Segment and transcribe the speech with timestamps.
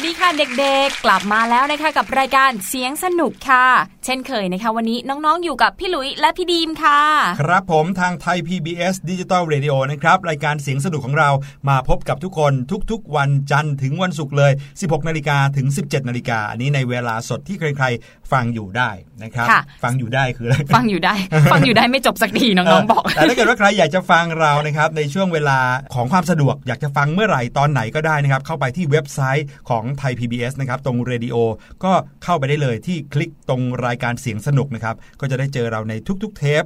[0.00, 3.66] วัสดีค่ะเด็กๆ กลับมาแล้วนะคะกับรายการเสียงสนุกค่ะ
[4.08, 7.00] ช่นเคยนะคะ วันนี้น้องๆอยู่กับพี่หลุยและพี่ดีมค่ะ
[7.40, 11.30] ครับผมทางไทย PBS ดิจิตอล Radio นะครับ รายการเสียงสนุกของเรา
[11.68, 12.52] มาพบกับทุกคน
[12.90, 18.90] ทุกๆ วันจันทร์ถึงวันศุกร์เลย 16 นาฬิกาถึง 17 นาฬิกาอันนี้ในเวลาสดที่ใครๆ ฟังอยู่ได้
[19.22, 21.14] นะครับค่ะฟังอยู่ได้คืออะไรฟังอยู่ได้
[21.52, 25.58] ฟังอยู่ได้ไม่จบสักทีน้องๆบอก แต่ถ้าเกิดว่าใครอยากจะฟังเรานะครับในช่วงเวลา
[25.94, 31.36] ของความสะดวก อยากจะฟังเมื่อไหร่ตอนไหนก็ได้นะครับเข้าไปที่เว็บไซต์ของไทย PBS นะครับตรงเรดิโอ
[31.84, 31.92] ก็
[32.24, 36.62] เข้าไปได้เลยที่คลิกตรงรายการเสียงสนุกนะครับ ก็จะได้เจอเราในทุกๆเทป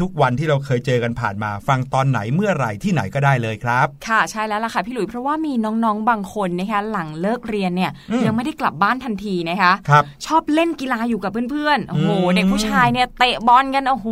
[0.00, 14.08] ทุกๆวันที่เราเคยเจอกันผ่านมา ฟังตอนไหนเมื่อไหร่ที่ไหนก็ได้เลยครับ ค่ะใช่แล้วล่ะค่ะพี่หลุยเพราะว่ามีน้องๆบางคนนะคะหลังเลิกเรียนเนี่ยอืมยังไม่ได้กลับบ้านทันทีนะคะครับชอบเล่นกีฬาอยู่กับเพื่อนๆโอ้โหอืมเด็กผู้ชายเนี่ยเตะบอลกันโอ้โห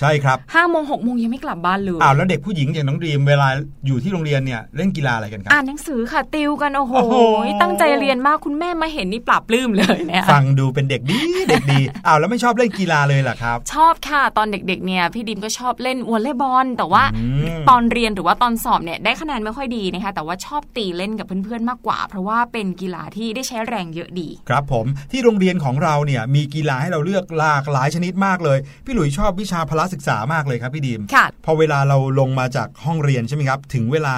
[0.00, 3.48] ใช่ครับห้าโมงหกโมงยังไม่กลับบ้านเลยอ้าวแล้วเด็กผู้หญิงอย่างน้องดีมเวลา
[3.86, 7.16] อยู่ที่โรงเรียนเนี่ยเล่นกีฬาอะไรกันครับอ่านหนังสือค่ะติวกันโอ้โหโอ้โห
[7.62, 11.18] ตั้งใจเรียนมากคุณแม่มาเห็นนี่ปรับปลื้มเลยเนี่ยฟังดูเป็นเด็กดี
[11.48, 34.16] เด็กดีอ้าวแล้วไม่ชอบเล่นกีฬาเลยเหรอครับ ชอบค่ะตอนเด็กๆเนี่ยพี่ดิมก็ชอบเล่นวอลเลย์บอลแต่ว่าอืมตอนเรียนหรือว่าตอนสอบเนี่ยได้คะแนนไม่ค่อยดีนะคะแต่ว่าชอบตีเล่นกับเพื่อนๆมากกว่า เพราะว่าเป็นกีฬาที่ได้ใช้แรงเยอะดี ครับผมที่โรงเรียนของเราเนี่ยมีกีฬาให้เราเลือกหลากหลายชนิดมากเลย พี่หลุยชอบวิชาพละศึกษามากเลยครับพี่ดีมค่ะพอเวลาเราลงมาจากห้องเรียนใช่ไหมครับ ถึงเวลา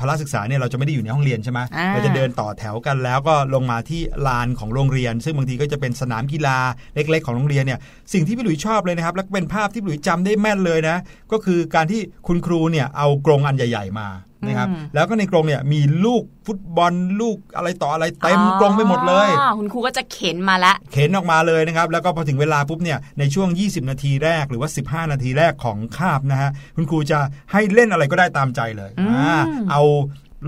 [0.00, 6.58] พละศึกษาเนี่ยเราจะไม่ได้อยู่ในห้องเรียนใช่ไหมอ่าเราจะเดินต่อแถวกันแล้วก็ลงมาที่ลานของโรงเรียน ซึ่งบางทีก็จะเป็นสนามกีฬา
[6.94, 7.78] เล็ก ๆ ของโรงเรียนเนี่ย
[8.12, 10.96] สิ่งที่พี่หลุยชอบเลยนะครับและเป็นภาพที่พี่หลุยจำได้แม่นเลยนะ
[11.32, 14.08] ก็คือการที่คุณครูเนี่ยเอากรงอันใหญ่ ๆมา
[14.48, 27.18] นะครับอืมแล้วก็ในกรงเนี่ยมีลูกฟุตบอลลูกอะไรต่ออะไรเต็มกรงไปหมดเลยอ๋อคุณครูก็จะเข็นมาละเข็นออกมาเลยนะครับแล้วก็พอถึงเวลาปุ๊บเนี่ยในช่วง 20 นาทีแรกหรือว่า 15 นาทีแรกของคาบนะฮะคุณครูจะ
[27.52, 29.36] ให้เล่นอะไรก็ได้ตามใจเลยอืมอ่า
[29.70, 29.82] เอา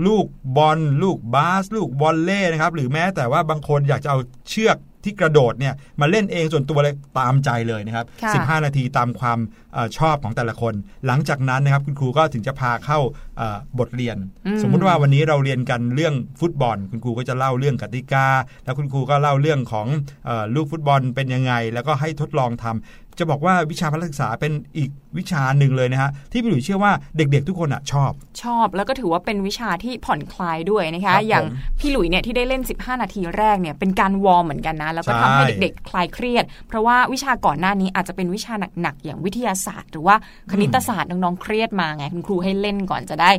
[0.07, 0.25] ลูก
[0.57, 4.17] บอล ลูกบาส ลูกบอลเล่นะครับหรือแม้แต่ว่าบางคนอยากจะเอา
[4.49, 9.39] เชือก ที่กระโดดเนี่ยมาเล่นเองส่วนตัวเลยตามใจเลยนะครับค่ะ15 นาทีตามความ
[9.73, 10.73] เออชอบของแต่ละคน
[11.07, 12.99] หลังจากนั้นนะครับคุณครูก็ถึงจะพาเข้า
[13.37, 18.27] เอ่อบทเรียนอืมสมมุติว่าวันนี้เราเรียนกันเรื่องฟุตบอล คุณครูก็จะเล่าเรื่องกติกา
[18.65, 19.87] แล้วคุณครูก็เล่าเรื่องของ
[20.25, 28.11] เออลูกฟุตบอลเป็นยังไง แล้วก็ให้ทดลองทำ จะบอกว่าวิชาพละศึกษาเป็นอีกวิชาหนึ่งเลยนะฮะที่พี่หลุยเชื่อว่าเด็กๆ ทุกคนอะชอบ
[28.43, 40.15] ชอบแล้วก็ถือว่าเป็นวิชาที่ผ่อนคลายด้วยนะคะครับอย่างผมพี่หลุยเนี่ยที่ได้เล่น 15 นาทีแรกเนี่ยเป็นการวอร์มเหมือนกันนะแล้วก็ใช่ทำให้เด็กๆ คลายเครียด เพราะว่าวิชาก่อนหน้านี้อาจจะเป็นวิชาหนักๆอย่างวิทยาศาสตร์ หรือว่า
[40.51, 43.31] คณิตศาสตร์น้องๆเครียดมาไงคุณครูให้เล่นก่อนจะได้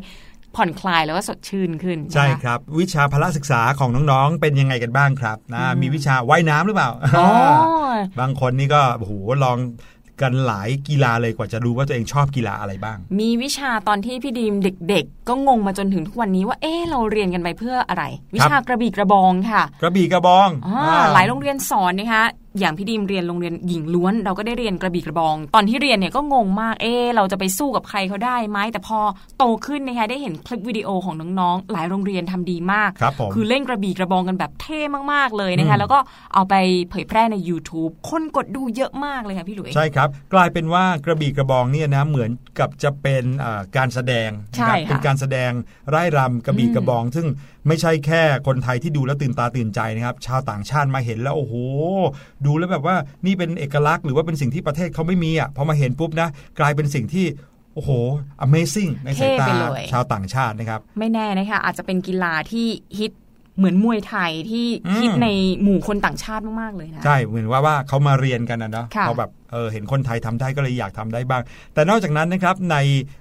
[0.56, 7.29] ผ่อนคลายแล้วก็สดชื่นขึ้น ใช่นะคะครับ วิชาพละศึกษาของน้องๆ เป็นยังไงกันบ้างครับนะมีวิชาว่ายน้ำหรือเปล่าอ๋อ
[8.20, 9.12] บางคนนี่ก็โอ้โห
[9.44, 9.58] ลอง
[10.23, 14.55] กันหลายกีฬาเลยกว่าจะรู้ว่าตัวเองชอบกีฬาอะไรบ้าง มีวิชาตอนที่พี่ดีม
[14.88, 18.05] เด็ก ๆ ก็งงมาจนถึงทุกวันนี้ว่าเอ๊ะเราเรียนกันไปเพื่ออะไร
[18.35, 22.25] วิชากระบี่กระบองค่ะ กระบี่กระบองอ่าอ่าหลายโรงเรียนสอนนะคะ
[22.58, 28.99] อย่างพี่ดีมเรียนโรงเรียนหญิงล้วน เราก็ได้เรียนกระบี่กระบอง ตอนที่เรียนเนี่ยก็งงมากเอ๊ะเราจะไปสู้กับใครเขาได้ไหมแต่พอ
[29.38, 34.81] โตขึ้นนะคะได้เห็นคลิปวิดีโอของน้องๆ หลายโรงเรียนทำดีมากครับผมคือเล่นกระบี่กระบองกันแบบเท่
[35.12, 35.99] มากๆเลยนะคะอืมแล้วก็
[36.35, 36.55] เอาไป
[36.91, 45.50] เผยแพร่ใน YouTube คนกดดูเยอะมากเลยค่ะพี่หลุยใช่ครับ กลายเป็นว่ากระบี่กระบองเนี่ยนะเหมือนกับจะเป็นอ่าการแสดงใช่นะครับค่ะเป็นการแสดง
[45.91, 47.26] ไร่รำกระบี่อืมกระบอง ซึ่ง
[47.69, 51.55] ไม่ใช่แค่คนไทยที่ดูแล้วตื่นตาตื่นใจนะครับ ชาวต่างชาติมาเห็นแล้วโอ้โห
[52.47, 56.29] ดูแล้วแบบว่านี่เป็นเอกลักษณ์หรือว่าเป็นสิ่งที่ประเทศเขาไม่มีอะพอมาเห็นปุ๊บนะ
[56.61, 57.26] กลายเป็นสิ่งที่
[57.75, 57.90] โอ้โห
[58.45, 62.67] Amazing ในสายตาเท่ไปเลยชาวต่างชาตินะครับ ไม่แน่นะคะอาจจะเป็นกีฬาที่
[62.99, 63.12] ฮิต
[63.61, 65.29] เหมือนมวยไทยที่อืมฮิตใน
[65.62, 71.43] หมู่คนต่างชาติมากๆเลยนะ ใช่ เหมือนว่าว่าเขามาเรียนกันนะเนาะค่ะเขาแบบเออเห็นคนไทยทำได้ก็เลยอยากทำได้บ้าง
[71.75, 72.76] แต่นอกจากนั้นนะครับใน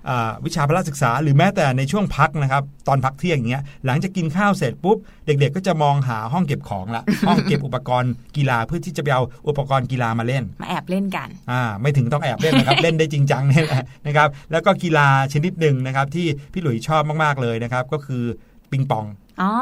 [0.09, 18.23] อ่าวิชาพละศึกษา หรือแม้แต่ในช่วงพักนะครับตอนพักเที่ยงอย่างเงี้ยหลังจากกินข้าวเสร็จปุ๊บ เด็กๆ ก็จะมองหาห้องเก็บของละห้องเก็บอุปกรณ์กีฬาเพื่อที่จะไปเอาอุปกรณ์กีฬามาเล่นมาแอบเล่นกันอ่าไม่ถึงต้องแอบเล่นนะครับเล่นได้จริงจังเนี่ยแหละนะครับแล้วก็กีฬาชนิดหนึ่งนะครับที่พี่หลุยชอบมากๆเลยนะครับก็คือ
[18.71, 19.05] ปิงปอง
[19.41, 19.53] อ๋อ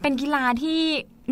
[0.00, 0.80] เป็นกีฬาที่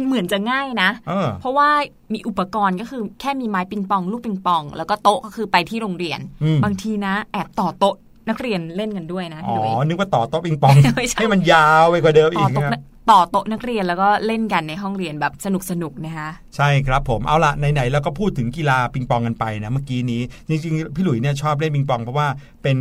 [0.07, 1.69] เหมือนจะง่ายนะเออเพราะว่า
[2.13, 7.95] มีอุปกรณ์ก็คือแค่มีไม้ปิงปอง ลูกปิงปอง แล้วก็โต๊ะก็คือไปที่โรงเรียนอืมบางทีนะ แอบต่อโต๊ะ
[8.29, 22.29] นักเรียนเล่นกันด้วยนะอ๋พี่อดุยนึกว่าต่อโต๊ะปิงปองไม่ใช่ให้มันยาวไปกว่าเดิมต่อีอกโต๊ะนะครับต่อโต๊ะนักเรียนแล้วก็เล่นกันในห้องเรียนแบบสนุกสนุกๆนะคะใช่ครับผมเอาละไหนๆแล้วก็พูดถึงกีฬาปิงปองกันไปนะเมื่อกี้นี้จริงๆพี่หลุยเนี่ยชอบเล่นปิงปองเพราะว่า
[22.63, 22.79] เป็น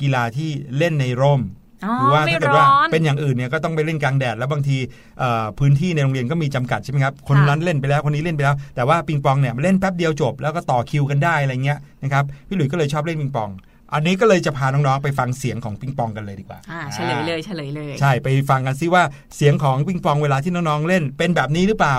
[0.00, 1.57] กีฬาที่เล่นในร่มอ๋อ
[1.98, 4.76] หรืว่าไม่ถ้าเกิดร้ว่าอนเป็นอย่างอื่นเนี่ยก็ต้องไปเล่นกลางแดดแล้วบางที
[5.18, 13.50] เอ่อพื้นที่ในโรงเรียนก็มีจำกัดใช่ไหมครับคนค่ะนั้นเล่นไปแล้วคนนี้เล่นไปแล้ว แต่ว่าปิงปองเนี่ยเล่นแป๊บเดียวจบ แล้วก็ต่อคิวกันได้อะไรเงี้ยนะครับพี่หลุยก็เลยชอบเล่นปิงปอง
[13.94, 19.02] อันนี้ก็เลยจะพาน้องๆไปฟังเสียงของปิงปองกันเลยดีกว่าอ่าเฉลยเลยเฉลยเลย ใช่ไปฟังกันซิว่า
[19.36, 21.96] เสียงของปิงปองเวลาที่น้องๆเล่นเป็นแบบนี้หรือเปล่า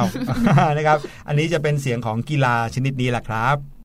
[0.77, 3.78] นะครับ อันนี้จะเป็นเสียงของกีฬาชนิดนี้แหละครับ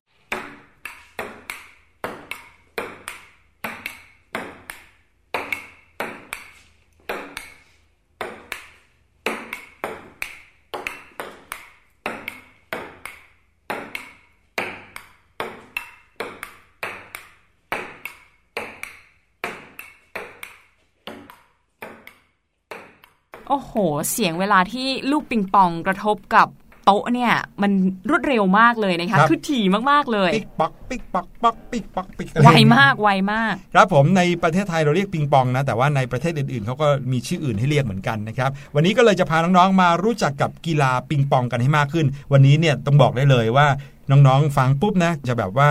[23.75, 23.77] ห
[24.11, 26.47] เสียงเวลาที่ลูกปิงปองกระทบกับ
[26.85, 27.71] โต๊ะเนี่ยมัน
[28.09, 43.67] รวดเร็วมากเลยนะคะครับคือถี่มากๆเลยปิ๊กปักปิ๊กปักปักปิ๊กปักปิ๊กไวมากไวมาก ครับผมในประเทศไทยเราเรียกปิงปองนะ แต่ว่าในประเทศอื่นๆเขาก็มีชื่ออื่นให้เรียกเหมือนกันนะครับ วันนี้ก็เลยจะพาน้องๆมารู้จักกับกีฬาปิงปองกันให้มากขึ้น วันนี้เนี่ยต้องบอกได้เลยว่า
[44.11, 45.69] น้องๆฟังปุ๊บนะจะแบบว่า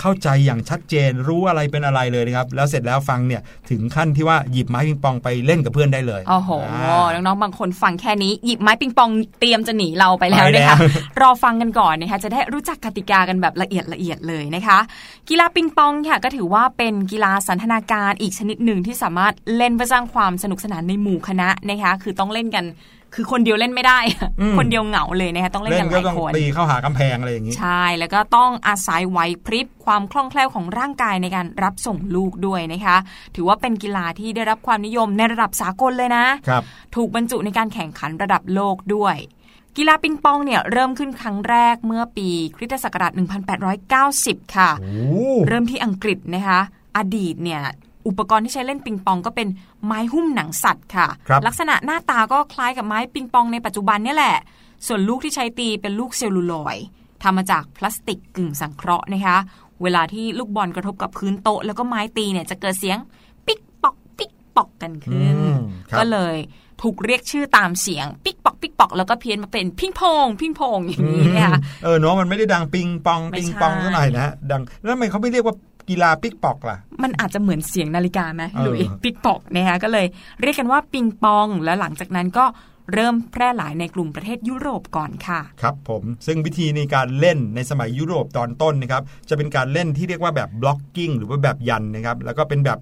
[0.00, 10.78] เข้าใจอย่างชัดเจนรู้อะไรเป็นอะไรเลยนะครับ แล้วเสร็จแล้วฟังเนี่ยถึงขั้นที่ว่าหยิบไม้ปิงปองไปเล่นกับเพื่อนได้เลยโอ้โหาน้องๆบางคนฟังแค่นี้หยิบไม้ปิงปองเตรียมจะหนีเราไปแล้วไปแล้วนะคะ
[11.20, 14.78] รอฟังกันก่อนนะคะจะได้รู้จักกติกากันแบบละเอียดละเอียดเลยนะคะ
[15.28, 22.64] กีฬาปิงปองค่ะก็ถือว่าเป็นกีฬาสันทนาการอีกชนิดหนึ่งที่สามารถเล่นเพื่อสร้างความสนุกสนานในหมู่คณะนะคะคือต้องเล่นกัน
[23.14, 23.98] คือคนเดียวเล่นไม่ได้
[24.40, 32.96] อืมคนเดียวเหงาเลยนะคะต้องเล่นเล่กันนหก็ลายต้องคนตีเข้าหากำแพงอะไรอย่างนี้ ใช่ แล้วก็ต้องอาศัยไหวพริบความคล่องแคล่วของร่างกายในการรับส่งลูกด้วยนะคะ
[33.34, 36.62] ถือว่าเป็นกีฬาที่ได้รับความนิยมในระดับสากลเลยนะครับ
[36.94, 39.16] ถูกบรรจุในการแข่งขันระดับโลกด้วย
[39.76, 43.12] กีฬาปิงปองเนี่ยเริ่มขึ้นครั้งแรกเมื่อปีคริสตศักราช
[43.84, 44.92] 1890 ค่ะโอ้
[45.48, 46.60] เริ่มที่อังกฤษนะคะ
[46.96, 47.62] อดีตเนี่ย
[48.08, 49.48] อุปกรณ์ที่ใช้เล่นปิงปองก็เป็น
[49.84, 54.36] ไม้หุ้มหนังสัตว์ค่ะครับลักษณะหน้าตาก็คล้ายกับไม้ปิงปองในปัจจุบันเนี่ยแหละ
[54.86, 56.84] ส่วนลูกที่ใช้ตีเป็นลูกเซลลูลอยด์
[57.22, 59.38] ทำมาจากพลาสติกกึ่งสังเคราะห์นะคะ
[59.82, 62.98] เวลาที่ลูกบอลกระทบกับพื้นโต๊ะแล้วก็ไม้ตีเนี่ยจะเกิดเสียง
[63.46, 65.58] ปิ๊กปอกปิ๊กปอกกันขึ้นอืม
[65.90, 66.36] ครับก็เลย
[66.82, 71.50] ถูกเรียกชื่อตามเสียงปิ๊กปอกปิ๊กปอกแล้วก็เพี้ยนมาเป็นพิงพองพิงพองอย่างนี้เนี่ย
[71.84, 75.54] เออเนาะมันไม่ได้ดังปิงปองไม่ปิงใช่ปองซะหน่อยนะดังแล้วทำไมเขาไม่เรียกว่า
[75.88, 80.06] กีฬาปิกปอกล่ะ มันอาจจะเหมือนเสียงนาฬิกาไหมเออหรือปิกปอกนะคะก็เลย
[80.42, 82.44] เรียกกันว่าปิงปองแล้วหลังจากนั้นก็
[82.92, 92.78] เริ่มแพร่หลายในกลุ่มประเทศยุโรปก่อนค่ะ ครับผมซึ่งวิธีในการเล่นในสมัยยุโรปตอนต้นนะครับจะเป็นการเล่นที่เรียกว่าแบบ blocking หรือว่าแบบยันนะครับแล้วก็เป็นแบบ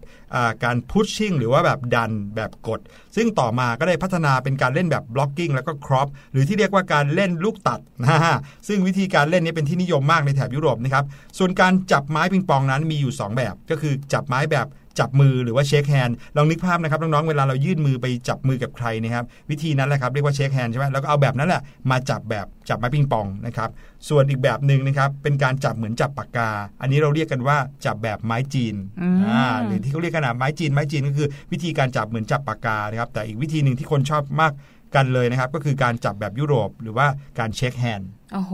[0.65, 2.81] การ pushing หรือว่าแบบดันแบบกด
[3.17, 8.37] ซึ่งต่อมาก็ได้พัฒนาเป็นการเล่นแบบ blocking แล้วก็ crop หรือที่เรียกว่าการเล่นลูกตัดนะฮะ
[8.69, 11.05] ซึ่งวิธีการเล่นนี้เป็นที่นิยมมากในแถบยุโรปนะครับ
[11.39, 14.69] ส่วนการจับไม้ปิงปองนั้นมีอยู่ 2 แบบก็คือจับไม้แบบ
[15.01, 23.71] จับมือหรือว่า shake hand ลองนึกภาพนะครับน้องๆเวลาเรายื่นมือไปจับมือกับใครนะครับวิธีนั้นแหละครับเรียกว่า shake hand ใช่ไหมแล้วก็เอาแบบนั้นแหละมาจับแบบจับไม้ปิงปองนะครับ
[24.09, 26.51] ส่วนอีกแบบหนึ่งนะครับเป็นการจับเหมือนจับปากกา
[26.81, 34.53] อันนี้เราเรียกกันว่าจับแบบไม้จีนอืมอ่าหรือที่เขาเรียกกันนะไม้จีนไม้จีนก็คือ วิธีการจับเหมือนจับปากกานะครับแต่อีกวิธีหนึ่งที่คนชอบมาก
[34.95, 37.07] กันเลยนะครับก็คือการจับแบบยุโรปหรือว่า
[37.39, 38.53] การ shake handโอ้โห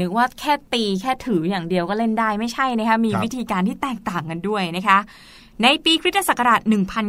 [0.00, 4.98] นึกว่าแค่ตีแค่ถืออย่างเดียวก็เล่นได้ไม่ใช่นะคะมีครับวิธีการที่แตกต่างกันด้วยนะคะ
[5.62, 6.60] ในปีคริสตศักราช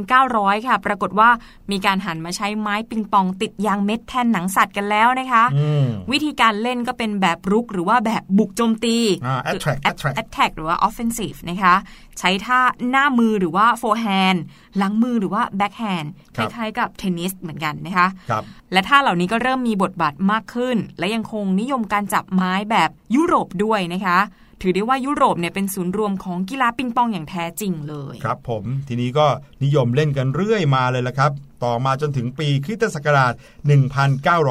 [0.10, 1.30] 1900 ค่ะ ปรากฏว่า
[1.72, 11.76] มีการหันมาใช้ไม้ปิงปองติดยางเม็ดแทนหนังสัตว์กันแล้วนะคะอืมวิธีการเล่นก็เป็นแบบรุกหรือว่าแบบบุกโจมตีอ่า attract คือ attract attack หรือว่า offensive นะคะ
[12.20, 14.40] ใช้ท่าหน้ามือหรือว่า forehand
[14.78, 24.20] หลังมือหรือว่า backhand คครับล้ายๆกับเทนนิสเหมือนกันนะคะครับและท่าเหล่านี้ก็เริ่มมีบทบาทมากขึ้น และยังคงนิยมการจับไม้แบบยุโรปด้วยนะคะ
[24.62, 29.28] ถือได้ว่ายุโรปเนี่ยเป็นศูนย์รวมของกีฬาปิงปองอย่างแท้จริงเลย ครับผมทีนี้ก็
[29.64, 31.32] นิยมเล่นกันเรื่อยมาเลยละครับ
[31.64, 33.34] ต่อมาจนถึงปีคริสตศักราช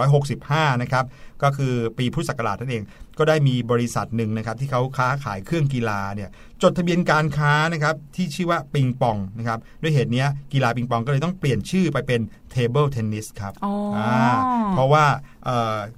[0.09, 1.05] 2465 นะครับ
[1.43, 2.83] ก็คือปีพุทธศักราชนั่นเอง
[3.17, 6.29] ก็ได้มีบริษัทหนึ่งนะครับที่เขาค้าขายเครื่องกีฬาเนี่ย
[6.61, 12.21] จดทะเบียนการค้านะครับที่ชื่อว่าปิงปองนะครับด้วยเหตุเนี้ยกีฬาปิงปองก็เลยต้องเปลี่ยนชื่อไปเป็น
[12.51, 14.33] เทเบิลเทนนิสครับอ๋ออ่า
[14.73, 15.30] เพราะว่าเอ่อ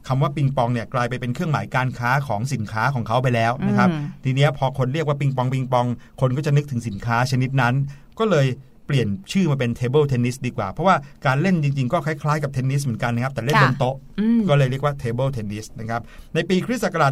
[0.07, 5.85] คำว่าปิงปองเนี่ยกลายไปเป็นเครื่องหมายการค้าของสินค้าของเขาไปแล้วนะครับอืมทีเนี้ยพอคนเรียกว่าปิงปองปิงปอง
[6.21, 7.73] คนก็จะนึกถึงสินค้าชนิดนั้น
[8.19, 8.47] ก็เลย
[8.87, 10.95] เปลี่ยนชื่อมาเป็นเทเบิลเทนนิสดีกว่า เพราะว่า
[11.25, 16.01] การเล่นจริง ๆ ก็คล้ายๆกับเทนนิสเหมือนกันนะครับ แต่เล่นบนโต๊ะอืมก็เลยเรียกว่าเทเบิลเทนนิสนะครับ
[16.35, 17.11] ในปีคริสต์ศักราช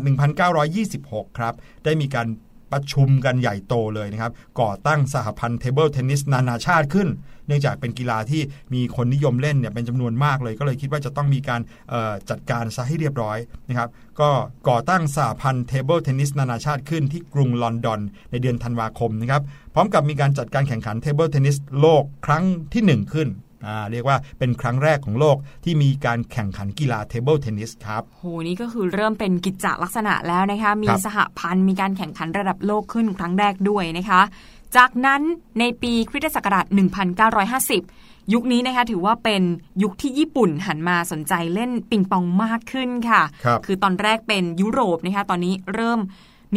[0.70, 1.54] 1926 ครับ
[1.86, 2.28] ได้มีการ
[2.72, 7.10] ประชุมกันใหญ่โตเลยนะครับ ก่อตั้งสหพันธ์เทเบิลเทนนิสนานาชาติขึ้น
[7.48, 8.42] เนื่องจากเป็นกีฬาที่
[8.74, 11.62] มีคนนิยมเล่นเนี่ยเป็นจำนวนมากเลย ก็เลยคิดว่าจะต้องมีการ
[12.30, 13.38] จัดการซะให้เรียบร้อย
[13.70, 14.30] นะครับ ก็
[14.70, 18.00] ก่อตั้งสหพันธ์เทเบิลเทนนิสนานาชาติขึ้นที่กรุงลอนดอน
[18.32, 19.42] ในเดือนธันวาคมนะครับ
[19.74, 23.28] พร้อมกับมีการจัดการแข่งขันเทเบิลเทนนิสโลกครั้งที่หนึ่งขึ้น
[23.92, 34.22] เรียกว่าเป็นครั้งแรกของโลกที่มีการแข่งขันกีฬาเทเบิลเทนนิสครับโหนี่ก็คือเริ่มเป็นกิจจลักษณะแล้วนะคะมีครับสหพันธ์มีการแข่งขันระดับโลกขึ้นครั้งแรกด้วยนะคะ
[34.78, 35.22] จากนั้น
[35.60, 36.66] ในปีคริสตศักราช
[37.50, 39.42] 1950 ยุคนี้นะคะถือว่าเป็น
[39.84, 46.00] ยุคที่ญี่ปุ่นหันมาสนใจเล่นปิงปองมากขึ้นค่ะครับคือตอนแรกเป็นยุโรปนะคะตอนนี้เริ่ม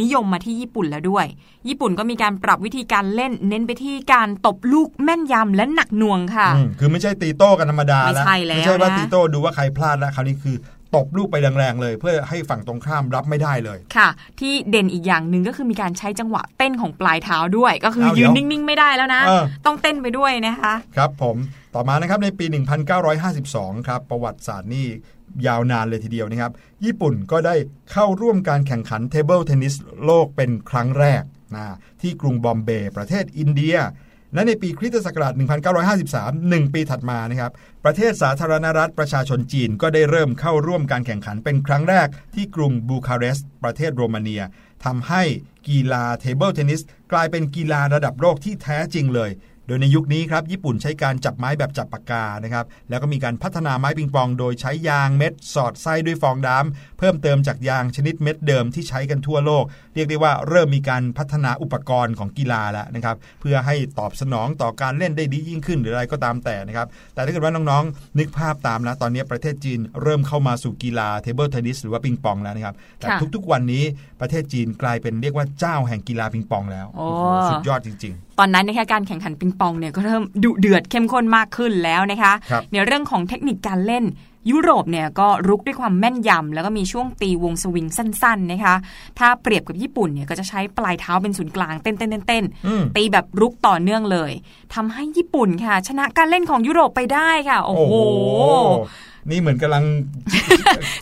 [0.01, 1.25] นิยมมาที่ญี่ปุ่นแล้วด้วย
[1.67, 10.57] ญี่ปุ่นก็มีการปรับวิธีการเล่น เน้นไปที่การตบลูกแม่นยำและหนักหน่วงค่ะอืมคือไม่ใช่ตีโต้กันธรรมดาไม่แล้วใช่แล้วไม่ใช่ว่านะตีโต้ดูว่าใครพลาดแล้วคราวนี้คือ
[10.95, 14.09] ตบลูกไปแรงๆเลย เพื่อให้ฝั่งตรงข้ามรับไม่ได้เลยค่ะ
[14.39, 21.35] ที่เด่นอีกอย่างหนึ่งก็คือมีการใช้จังหวะเต้นของปลายเท้าด้วย ก็คือเอาเดี๋ยืยนนิ่งๆไม่ได้แล้วนะเออต้องเต้นไปด้วยนะคะ ครับผม
[21.75, 22.45] ต่อมานะครับในปี
[23.15, 24.87] 1952 ครับ ประวัติศาสตร์นี่
[25.47, 26.51] ยาวนานเลยทีเดียวนะครับ
[26.85, 27.55] ญี่ปุ่นก็ได้
[27.91, 29.75] เข้าร่วมการแข่งขันเทเบิลเทนนิส
[30.05, 31.23] โลกเป็นครั้งแรก
[31.55, 31.65] นะ
[32.01, 33.77] ที่กรุงบอมเบย์ประเทศอินเดีย
[34.33, 35.33] และในปีคริสตศักราช
[36.03, 37.51] 1953 1 ปีถัดมานะครับ
[37.83, 44.43] ประเทศสาธารณรัฐประชาชนจีนก็ได้เริ่มเข้าร่วมการแข่งขันเป็นครั้งแรกที่กรุงบูคาเรสต์ประเทศโรมาเนีย
[44.85, 45.23] ทำให้
[45.67, 49.29] กีฬาเทเบิลเทนนิสกลายเป็นกีฬาระดับโลกที่แท้จริงเลย
[49.67, 59.63] โดยในยุคนี้ครับญี่ปุ่นใช้การจับไม้แบบจับปากกานะครับแล้วก็มีการพัฒนาไม้ปิงปอง โดยใช้ยางเม็ด สอดไส้ด้วยฟองน้ำเพิ่มเติมจากยางชนิดเม็ดเดิมที่ใช้กันทั่วโลก
[59.95, 73.83] เรียกได้ว่าเริ่มมีการพัฒนาอุปกรณ์ของกีฬาแล้วนะครับเพื่อให้ตอบสนองต่อการเล่นได้ดียิ่งขึ้นหรืออะไรก็ตามแต่นะครับแต่ถ้าเกิดว่าน้องๆ นึกภาพตามนะตอนนี้ประเทศจีนเริ่มเข้ามาสู่กีฬาเทเบิลเทนนิสหรือว่าปิงปองแล้วนะครับแต่ค่ะทุกๆวันนี้
[74.21, 84.05] ประเทศจีนกลายเป็นเรียกว่าเจ้าแห่งกีฬาปิงปองแล้วโอ้โอ้โหสุดยอดจริง ตอนนั้นนะคะการแข่งขันปิงปองเนี่ยก็เริ่มดุเดือดเข้มข้นมากขึ้นแล้วนะคะครับในเรื่องของเทคนิคการเล่น
[84.51, 88.75] ยุโรปเนี่ยก็รุกด้วยความแม่นยำ แล้วก็มีช่วงตีวงสวิงสั้นๆนะคะ
[89.19, 94.31] ถ้าเปรียบกับญี่ปุ่นเนี่ยก็จะใช้ปลายเท้าเป็นศูนย์กลางเต้นๆเต้นอืมตีแบบรุกต่อเนื่องเลย
[94.73, 97.93] ทำให้ญี่ปุ่นค่ะ ชนะการเล่นของยุโรปไปได้ค่ะ โอ้โห
[99.31, 99.83] นี่เหมือนกำลัง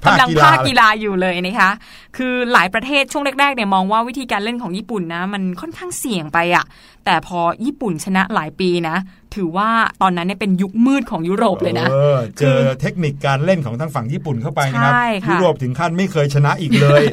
[0.06, 1.72] กำลังฬภาคกีฬาอยู่เลยนะคะ
[2.18, 6.66] คือหลายประเทศช่วงแรกๆเนี่ยมองว่าวิธีการเล่นของญี่ปุ่นนะ มันค่อนข้างเสี่ยงไปอะ
[7.06, 8.96] แต่พอญี่ปุ่นชนะหลายปีนะ
[9.36, 9.70] ถือว่า
[10.02, 17.04] ตอนนั้นเนี่ยเป็นยุคมืดของยุโรปเลยนะออเจอเทคนิคการเล่นของทางฝั่งญี่ปุ่นเข้าไปนะครับใช่ค่ะยุโรปถึงขั้นไม่เคยชนะอีกเลย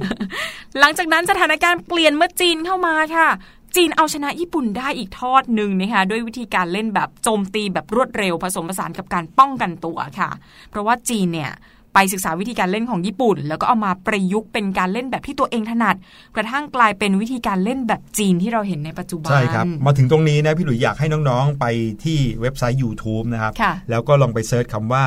[0.79, 3.29] หลังจากนั้นสถานการณ์เปลี่ยนเมื่อจีนเข้ามาค่ะ
[3.76, 10.31] จีนเอาชนะญี่ปุ่นได้อีกทอดหนึ่งนะคะด้วยวิธีการเล่นแบบโจมตีแบบรวดเร็วผสมผสานกับการป้องกันตัวค่ะ
[10.71, 11.53] เพราะว่าจีนเนี่ย
[11.95, 15.97] ไปศึกษาวิธีการเล่นของญี่ปุ่น แล้วก็เอามาประยุกต์เป็นการเล่นแบบที่ตัวเองถนัด
[16.37, 21.65] กระทั่งกลายเป็นวิธีการเล่นแบบจีนที่เราเห็นในปัจจุบัน ใช่ครับ มาถึงตรงนี้นะพี่หลุยอยากให้น้องๆ ไป
[22.05, 25.05] ที่เว็บไซต์ YouTube นะครับค่ะแล้วก็ลองไป search คำว่า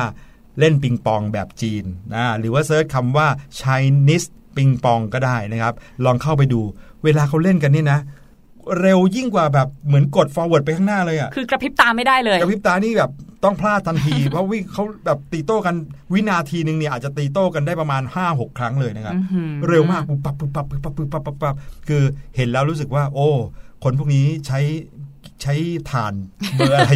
[0.58, 3.26] เล่นปิงปองแบบจีนนะหรือว่า search คำว่า
[3.60, 6.60] Chinese ปิงปองก็ได้นะครับ ลองเข้าไปดู
[7.04, 8.00] เวลาเขาเล่นกันนี่นะ
[8.80, 13.10] เร็วยิ่งกว่าแบบเหมือนกด forward ไปข้างหน้าเลยอะคือกระพริบตาไม่ได้เลยกระพริบตานี่แบบ
[13.44, 15.74] ต้องพลาดทันที เพราะวิเขาแบบตีโต้กัน
[16.12, 21.54] วินาทีหนึ่งเนี่ยอาจจะตีโต้กันได้ประมาณ 5-6 ครั้งเลยนะครับอื้อหือเร็วมากปุ๊บปั๊บปุ๊บปั๊บปุ๊บปั๊บปุ๊บปั๊บปุ๊บปั๊บ
[21.88, 22.02] คือ
[22.36, 23.28] เห็นแล้วรู้สึกว่า โอ้
[23.84, 24.60] คนพวกนี้ใช้
[25.42, 25.54] ใช้
[25.90, 26.14] ฐาน
[26.54, 26.92] เบอร์อะไร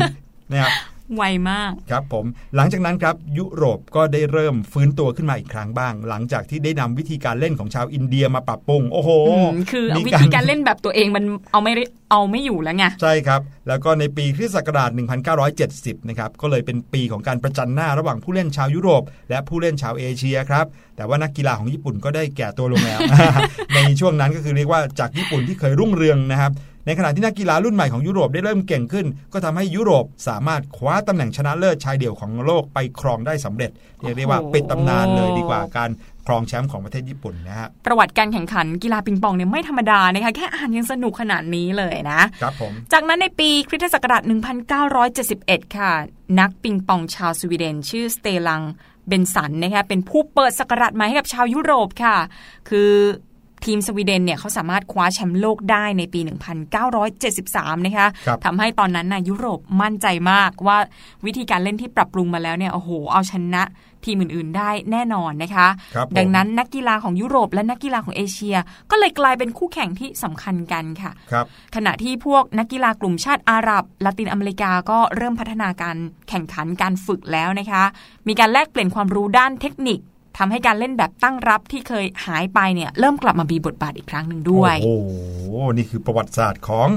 [0.50, 0.72] นะครับ
[1.16, 2.24] ไวมาก ครับผม
[2.56, 14.90] หลังจากนั้นครับยุโรปก็ได้เริ่มฟื้นตัวขึ้นมาอีกครั้งบ้าง หลังจากที่ได้นำวิธีการเล่นของชาวอินเดียมาปรับปรุง โอ้โหอืมคือเอามีวิธีการเล่นแบบตัวเองมันเอาไม่ได้เอาไม่อยู่แล้วไง ใช่ครับ แล้วก็ในปีคริสต์ศักราช
[15.44, 20.66] 1970 นะครับ ก็เลยเป็นปีของการประจันหน้าระหว่างผู้เล่นชาวยุโรป และผู้เล่นชาวเอเชียครับ
[20.96, 23.00] แต่ว่านักกีฬาของญี่ปุ่นก็ได้แก่ตัวลงแล้ว
[23.74, 26.52] ในช่วงนั้นก็คือเรียกว่าจากญี่ปุ่นที่เคยรุ่งเรืองนะครับ
[26.88, 33.70] ในขณะที่นักกีฬารุ่นใหม่ของยุโรปได้เริ่มเก่งขึ้น ก็ทำให้ยุโรปสามารถคว้าตำแหน่งชนะเลิศชายเดี่ยวของโลกไปครองได้สำเร็จ
[34.00, 35.90] เรียกได้ว่าโอ้โหปิดตำนานเลยดีกว่าการ
[36.26, 44.22] ครองแชมป์ของประเทศญี่ปุ่นนะฮะประวัติการแข่งขันกีฬาปิงปองเนี่ยไม่ธรรมดานะคะแค่อ่านยังสนุกขนาดนี้เลยนะครับผมจากนั้นในปีคริสตศักราช
[44.98, 45.92] 1971 ค่ะ
[46.40, 48.62] นักปิงปองชาวสวีเดน ชื่อสเตลัง
[49.08, 52.16] เบนสันนะคะเป็นผู้เปิดศักราชใหม่ให้กับชาวยุโรปค่ะ
[52.68, 52.90] คือ
[53.64, 56.20] ทีมสวีเดนเนี่ยเขาสามารถคว้าแชมป์โลกได้ในปี
[56.98, 60.78] 1973 นะคะครับทำให้ตอนนั้นนะยุโรปมั่นใจมากว่า
[61.26, 63.62] วิธีการเล่นที่ปรับปรุงมาแล้วเนี่ยโอ้โห เอาชนะ
[64.04, 68.56] ทีมอื่น ๆ ได้แน่นอนนะคะครับผมดังนั้นนักกีฬาของยุโรปและนักกีฬาของเอเชีย
[68.90, 75.96] ก็เลยกลายเป็นคู่แข่งที่สำคัญกันค่ะครับขณะที่พวกนักกีฬากลุ่มชาติอาหรับละตินอเมริกาก็เริ่มพัฒนาการ
[76.28, 77.82] แข่งขันการฝึกแล้วนะคะ
[78.28, 79.98] มีการแลกเปลี่ยนความรู้ด้านเทคนิค
[80.38, 85.10] ทำให้การเล่นแบบตั้งรับที่เคยหายไปเนี่ยเริ่มกลับมามีบทบาทอีกครั้งหนึ่งด้วย โอ้โห
[85.76, 86.88] นี่คือประวัติศาสตร์ของ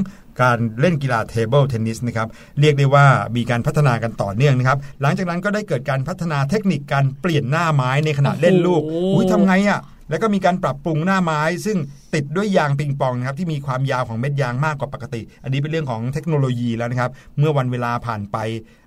[0.41, 2.27] การเล่นกีฬาเทเบิลเทนนิสนะครับ
[2.59, 11.77] เรียกได้ว่ามีการพัฒนากันต่อเนื่องนะครับ หลังจากนั้นก็ได้เกิดการพัฒนาเทคนิคการเปลี่ยนหน้าไม้ในขณะเล่นลูกโอ้โหอุ้ยทำไงอะ่ะแล้วก็มีการปรับปรุงหน้าไม้ ซึ่ง
[12.15, 18.37] ติดด้วยยางปิงปองนะครับที่มีความยาวของเม็ดยางมากกว่าปกติ อันนี้เป็นเรื่องของเทคโนโลยีแล้วนะครับ เมื่อวันเวลาผ่านไป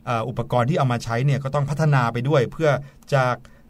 [0.07, 2.71] เอ่ออุปกรณ์ที่เอามาใช้เนี่ยก็ต้องพัฒนาไปด้วยเพื่อ
[3.13, 3.23] จะ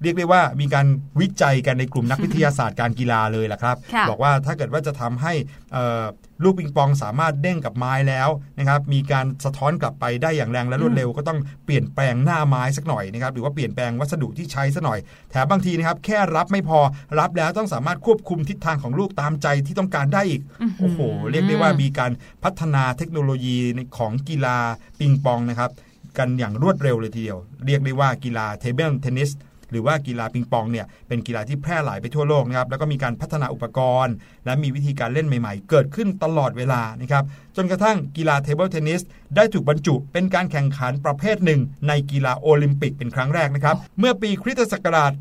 [0.05, 0.87] เรียกได้ว่ามีการ
[1.21, 5.33] วิจัยกันในกลุ่มนักวิทยาศาสตร์การกีฬาเลยแหละครับค่ะบอกว่าถ้าเกิดว่าจะทำให้
[5.73, 6.05] เอ่อ
[6.45, 14.99] ลูกปิงปองสามารถเด้งกับไม้แล้วนะครับ มีการสะท้อนกลับไปได้อย่างแรงและรวดเร็วก็ต้องเปลี่ยนแปลงหน้าไม้สักหน่อยนะครับ หรือว่าเปลี่ยนแปลงวัสดุที่ใช้สักหน่อย
[15.31, 16.79] แถมบางทีนะครับ แค่รับไม่พอ
[17.21, 20.43] รับแล้วต้องสามารถควบคุมทิศทางของลูกตามใจที่ต้องการได้อีก
[20.81, 22.13] โอ้โห เรียกได้ว่ามีการ
[22.45, 24.57] พัฒนาเทคโนโลยีในของกีฬา
[24.99, 25.71] ปิงปองนะครับ
[26.19, 29.31] กันอย่างรวดเร็วเลยทีเดียว เรียกได้ว่ากีฬาเทเบิลเทนนิส
[29.71, 37.25] หรือว่ากีฬาปิงปองเนี่ยเป็นกีฬาที่แพร่หลายไปทั่วโลกนะครับแล้วก็มีการพัฒนาอุปกรณ์ และมีวิธีการเล่นใหม่ๆ เกิดขึ้นตลอดเวลานะครับ
[37.57, 39.03] จนกระทั่งกีฬาเทเบิลเทนนิส
[39.37, 45.13] ได้ถูกบรรจุเป็นการแข่งขันประเภทหนึ่ง ในกีฬาโอลิมปิกเป็นครั้งแรกนะครับเมื่อปีคริสตศักราช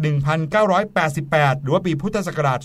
[0.98, 2.60] 1988 หรือว่าปีพุทธศักราช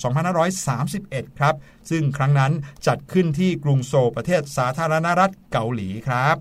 [0.67, 1.55] 2531 ครับ
[1.91, 2.53] ซึ่งครั้งนั้น
[2.87, 6.37] จัดขึ้นที่กรุงโซลประเทศสาธารณรัฐเกาหลีครับ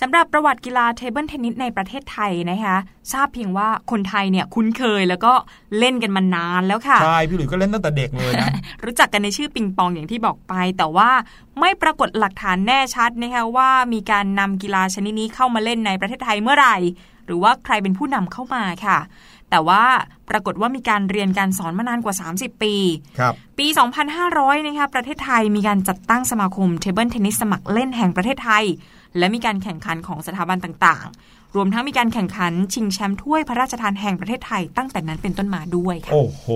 [0.00, 2.76] สำหรับประวัติกีฬาเทเบิลเทนนิสในประเทศไทยนะคะ
[3.12, 5.32] ทราบเพียงว่าคนไทยเนี่ยคุ้นเคยแล้วก็
[5.78, 8.50] เล่นกันมานานแล้วค่ะ ใช่ พี่หลุยส์ก็เล่นตั้งแต่เด็กเลยนะ
[8.84, 11.10] รู้จักกันในชื่อปิงปองอย่างที่บอกไป แต่ว่า
[11.60, 16.76] ไม่ปรากฏหลักฐานแน่ชัดนะคะว่ามีการนำกีฬาชนิดนี้เข้ามาเล่นในประเทศไทยเมื่อไหร่
[17.26, 18.98] หรือว่าใครเป็นผู้นำเข้ามาค่ะ
[19.50, 19.84] แต่ว่า
[20.30, 22.74] ปรากฏว่ามีการเรียนการสอนมานานกว่า 30 ปี
[23.18, 23.66] ครับปี
[24.16, 28.64] 2500 นะคะประเทศไทยมีการจัดตั้งสมาคมเทเบิลเทนนิสสมัครเล่นแห่งประเทศไทย
[29.18, 36.46] และมีการแข่งขันของสถาบันต่างๆ รวมทั้งมีการแข่งขันชิงแชมป์ถ้วยพระราชทานแห่งประเทศไทยตั้งแต่นั้นเป็นต้นมาด้วยค่ะ โอ้โห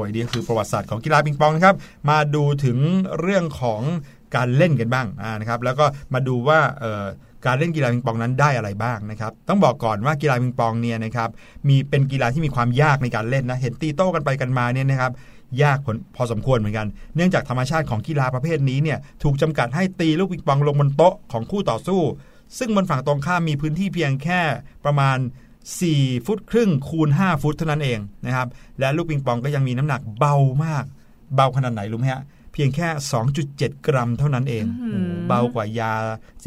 [0.00, 1.76] ไอเดียคือประวัติศาสตร์ของกีฬาปิงปองนะครับ
[2.10, 2.78] มาดูถึง
[3.20, 3.82] เรื่องของ
[4.36, 5.84] การเล่นกันบ้างอ่านะครับ แล้วก็
[6.14, 6.60] มาดูว่า
[7.46, 11.28] การเล่นกีฬาปิงปองนั้นได้อะไรบ้างนะครับ ต้องบอกก่อนว่ากีฬาปิงปองเนี่ยนะครับ
[11.68, 15.12] มีเป็นกีฬาที่มีความยากในการเล่นนะ เห็นตีโต้กันไปกันมาเนี่ยนะครับ
[15.62, 22.00] ยากผลพอสมควรเหมือนกัน เนื่องจากธรรมชาติของกีฬาประเภทนี้เนี่ยถูกจำกัดให้ตีลูกปิงปองลงบนโต๊ะของคู่ต่อสู้
[22.58, 24.40] ซึ่งบนฝั่งตรงข้ามมีพื้นที่เพียงแค่
[24.84, 25.18] ประมาณ
[25.70, 28.48] 4 ฟุตครึ่งคูณ 5 ฟุตเท่านั้นเองนะครับ
[28.80, 30.34] และลูกปิงปองก็ยังมีน้ำหนักเบา
[30.64, 30.84] มาก
[31.34, 32.88] เบาขนาดไหนรู้ไหมฮะเพียงแค่
[33.36, 35.92] 2.7 กรัมเท่านั้นเองอื้อหือโอ้โหเบากว่ายา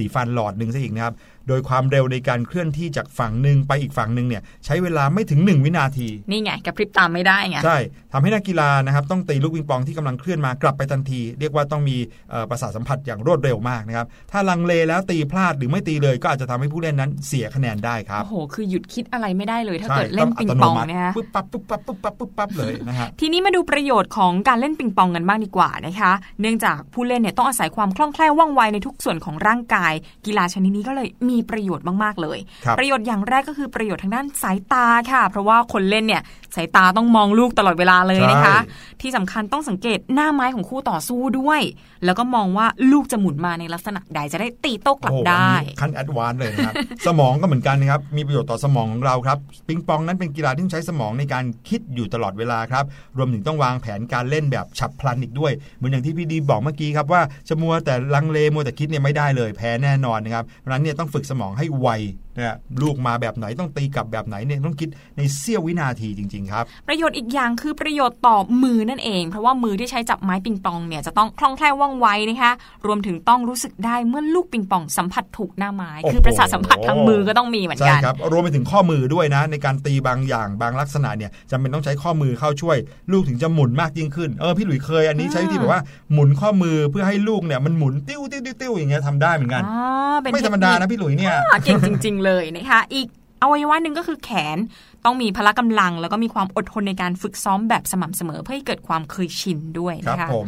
[0.02, 1.16] สีฟันหลอดหนึ่งซะอีกนะครับ
[1.48, 7.78] โดยความเร็วในการเคลื่อนที่จากฝั่งหนึ่งไปอีกฝั่งหนึ่งเนี่ยใช้เวลาไม่ถึง 1 วินาที นี่ไงกระพริบตามไม่ได้ไง ใช่
[8.14, 11.98] ทำให้นักกีฬานะครับต้องตีลูกปิงปองที่กำลังเคลื่อนมากลับไปทันที เรียกว่าต้องมี
[12.30, 26.12] เอ่อประสาทสัมผัสอย่างรวดเร็วมากนะครับ ถ้าลังเลแล้วตีพลาดหรือไม่ตีเลยก็อาจจะทำให้ผู้เล่นนั้นเสียคะแนนได้ครับ โอ้โห คือหยุดคิดอะไรไม่ได้เลย ถ้าใช่เกิดเล่นปิงปองนะคะปุ๊บปั๊บปุ๊บปั๊บปุ๊บปั๊บปุ๊บปั๊บเลยนะฮะ ทีนี้มาดูประโยชน์ของการเล่นปิงปองกันบ้างดีกว่านะคะ
[26.42, 29.91] เนื่องจากผู้เล่นเนี่ยต้องอาศัยความคล่องแคล่วว่องไวในทุกส่วนของร่างกาย
[30.26, 36.22] กีฬาชนิดนี้ก็เลยมีประโยชน์มากๆเลยครับประโยชน์อย่างแรกก็คือประโยชน์ทางด้านสายตาค่ะ เพราะว่าคนเล่นเนี่ย
[36.56, 38.58] สายตาต้องมองลูกตลอดเวลาเลยนะคะ
[39.02, 41.62] ที่สำคัญต้องสังเกตหน้าไม้ของคู่ต่อสู้ด้วย
[42.06, 46.76] แล้วก็มองว่าลูกจะหมุนมาในลักษณะใดจะได้ตีโต้กลับโอ้โหได้อันนี้ขั้น advance เลยนะครับ
[47.08, 49.38] สมองก็เหมือนกันนะครับ มีประโยชน์ต่อสมองของเราครับ
[49.68, 52.86] ปิงปองนั้นเป็นกีฬาที่ต้องใช้สมองในการคิดอยู่ตลอดเวลาครับ
[53.18, 61.88] รวมถึงต้องวางแผนการเล่นแบบฉับพลันอีกด้วย เหมือนอย่างที่พี่ดรีมบอกเมื่อกี้ครับว่าจะมัวแต่ลังเลมัวแต่คิดเนี่ยไม่ได้เลยแพ้แน่นอนนะครับเพราะฉะนั้นเนี่ยต้องฝึกสมองให้ไว
[62.38, 72.54] นะลูกมาแบบไหนต้องตีกลับแบบไหนเนี่ยต้องคิดในเสี้ยววินาทีจริง ๆ ครับ ประโยชน์อีกอย่างคือประโยชน์ต่อมือนั่นเอง เพราะว่ามือที่ใช้จับไม้ปิงปองเนี่ยจะต้องคล่องแคล่วว่องไวนะคะ
[72.86, 82.78] รวมถึงต้องรู้สึกได้เมื่อลูกปิงปองสัมผัสถูกหน้าไม้โอ้โหคือประสาทสัมผัสทางมือก็ต้องมีเหมือนใช่กันครับรวมไปถึงข้อมือด้วยนะ ในการตีบางอย่างบางลักษณะเนี่ยจำเป็นต้องใช้ข้อมือเข้าช่วย
[83.12, 85.82] ลูกถึงจะหมุนมากยิ่งขึ้นเออพี่หลุยเคยอันนี้ใช้วิธีแบบว่า
[86.14, 93.08] หมุนข้อมือเพื่อให้ลูกเนี่ยมันหมุนติ้วติ้วติ้วติ้วอย่างเงี้ยทำได้เหมือนกันอ๋อเป็นไม่ธรรมดานะพี่หลุยเนี่ยเทคนิคอะเก่งจริงๆเลยนะคะ อีก
[93.42, 94.58] อวัยวะหนึ่งก็คือแขน
[95.06, 100.48] ต้องมีพละกำลัง แล้วก็มีความอดทนในการฝึกซ้อมแบบสม่ำเสมอเพื่อให้เกิดความเคยชินด้วยครับนะคะผม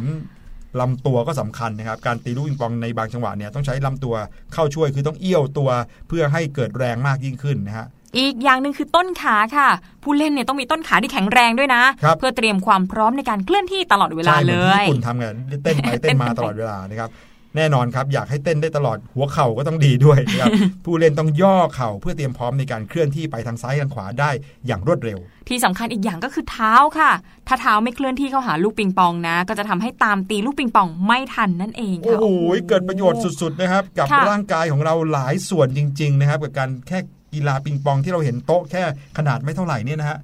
[0.80, 4.14] ลำตัวก็สำคัญนะครับ การตีลูกปิงปองในบางจังหวะเนี่ยต้องใช้ลำตัว
[4.52, 5.70] เข้าช่วยคือต้องเอี้ยวตัว
[6.08, 7.86] เพื่อให้เกิดแรงมากยิ่งขึ้นนะฮะ
[8.18, 9.68] อีกอย่างหนึ่งคือต้นขาค่ะ
[10.02, 17.10] ผู้เล่นเนี่ยต้องมีต้นขาที่แข็งแรงด้วยนะครับเพื่อเตรียมความพร้อมในการเคลื่อนที่ตลอดเวลาใช่หเลมือนที่ยญี่ปุ่นทำกันเต้นไปเต้นมาตลอดเวลานะครับ
[17.56, 20.50] แน่นอนครับอยากให้เต้นได้ตลอดหัวเข่าก็ต้องดีด้วยนะครับ
[20.84, 24.30] ผู้เล่นต้องย่อเข่าเพื่อเตรียมพร้อมในการเคลื่อนที่ไปทางซ้ายทางขวาได้
[24.66, 27.10] อย่างรวดเร็ว ที่สำคัญอีกอย่างก็คือเท้าค่ะ
[27.48, 32.26] ถ้าเท้าไม่เคลื่อนที่เข้าหาลูกปิงปองนะ ก็จะทำให้ตามตีลูกปิงปองไม่ทันนั่นเองโอ้ค่ะโห
[32.68, 36.98] เกิดประโยชน์สุดๆนะครับ กับค่ะร่างกายของเราหลายส่วนจริง ๆ นะครับ กับการแค่
[37.34, 38.82] กีฬาปิงปองที่เราเห็นโต๊ะแค่
[39.18, 40.18] ขนาดไม่เท่าไหร่เนี่ยนะฮะ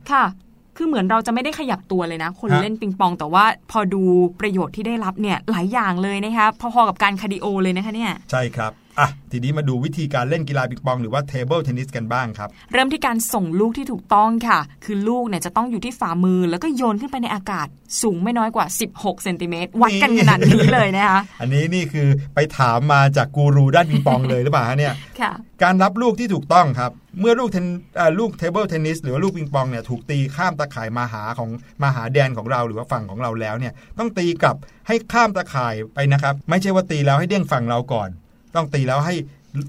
[0.81, 4.03] ค่ะคือเหมือนเราจะไม่ได้ขยับตัวเลยนะ คนฮะเล่นปิงปอง แต่ว่าพอดู
[4.41, 17.67] ประโยชน์ที่ได้รับเนี่ยหลายอย่างเลยนะคะพอๆกับการ cardio เลยนะคะเนี่ย ใช่ครับอะทีนี้มาดูวิธีการเล่นกีฬาปิงปองหรือว่าเทเบิลเทนนิสกันบ้างครับ เริ่มที่การส่งลูกที่ถูกต้องค่ะ คือลูกเนี่ยจะต้องอยู่ที่ฝ่ามือ แล้วก็โยนขึ้นไปในอากาศ
[18.03, 31.51] สูงไม่น้อยกว่า 16เซนติเมตรวัดกันขนาดนี้เลยนะคะอันนี้นี่คือไปถามมาจากกูรูด้านปิงปองเลยหรือเปล่าฮะเนี่ยค่ะการรับลูกที่ถูกต้องครับ เมื่อลูกเทนเอ่อลูกเทเบิลเทนนิสหรือว่าลูกปิงปองเนี่ยถูกตีข้ามตะข่ายมาหาของ
[31.83, 38.11] มาหาแดนของเราหรือว่าฝั่งของเราแล้วเนี่ยต้องตีกลับให้ข้ามตะข่ายไปนะครับ ไม่ใช่ว่าตีแล้วให้เด้งฝั่งเราก่อน
[38.55, 39.15] ต้องตีแล้วให้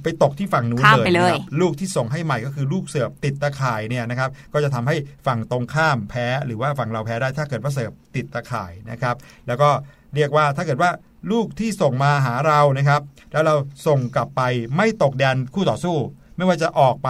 [0.04, 4.96] ไปตกที่ฝั่งนู้นข้ามเลยไปเลยนะครับลูกที่ส่งให้ใหม่ก็คือลูกเสิร์ฟติดตะข่ายเนี่ยนะครับ ก็จะทำให้
[5.28, 9.16] ฝั่งตรงข้ามแพ้ หรือว่าฝั่งเราแพ้ได้ถ้าเกิดว่าเสิร์ฟติดตะข่ายนะครับ
[9.48, 9.70] แล้วก็
[10.16, 10.92] เรียกว่าถ้าเกิดว่า
[11.32, 13.56] ลูกที่ส่งมาหาเรานะครับ แล้วเรา
[13.88, 14.42] ส่งกลับไป
[14.76, 15.98] ไม่ตกแดนคู่ต่อสู้
[16.42, 17.10] ไม่ว่าจะออกไป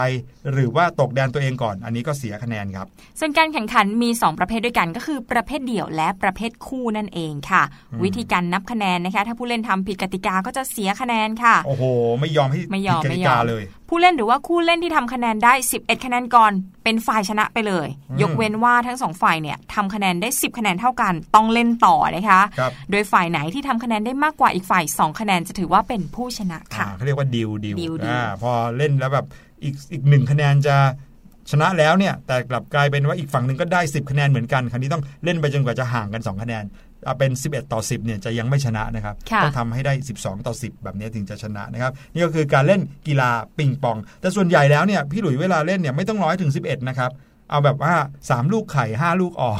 [0.52, 2.88] หรือว่าตกแดนตัวเองก่อน อันนี้ก็เสียคะแนนครับ
[3.20, 7.64] ส่วนการแข่งขันมี 2 ประเภทด้วยกันก็คือประเภทเดี่ยวและประเภทคู่นั่นเองค่ะ
[8.04, 11.84] วิธีการนับคะแนนนะคะ ถ้าผู้เล่นทำผิดกติกาก็จะเสียคะแนนค่ะ โอ้โห
[12.20, 16.52] ไม่ยอมให้ไม่ยอมผิดกไม่ติยอมกาเลย ผู้เล่นหรือว่าคู่เล่นที่ทำคะแนนได้ 11 คะแนนก่อน
[16.84, 29.26] เป็นฝ่ายชนะไปเลยอืมยกเว้นว่าทั้งสองฝ่ายเนี่ยทำคะแนนได้ 10 คะแนนเท่ากัน ต้องเล่นต่อนะคะครับโดยฝ่ายไหนที่ทำคะแนนได้มากกว่าอีกฝ่าย 2 คะแนนจะถือว่าเป็นผู้ชนะค่ะอ่าเขาเรียกว่าดิวดิวดิวดิวอ่าพอเล่นแล้วแบบ
[29.64, 30.76] อีกอีกหนึ่งคะแนนจะ
[31.52, 36.64] ชนะแล้วเนี่ยแต่กลับกลายเป็นว่าอีกฝั่งหนึ่งก็ได้ 10 คะแนนเหมือนกันคราวนี้ต้องเล่นไปจนกว่าจะห่างกัน 2 คะแนน
[37.06, 47.12] เอาเป็น 11 ต่อ 10เนี่ยจะยังไม่ชนะนะครับค่ะต้องทำให้ได้ 12 ต่อ 10 แบบนี้ถึงจะชนะนะครับนี่ก็คือการเล่นกีฬาปิงปอง แต่ส่วนใหญ่แล้วเนี่ยพี่หลุยเวลาเล่นเนี่ยไม่ต้องร้อยถึง 11 นะครับ
[47.52, 47.94] เอาแบบว่า
[48.26, 49.60] 3 ลูกไข่ 5 ลูกออก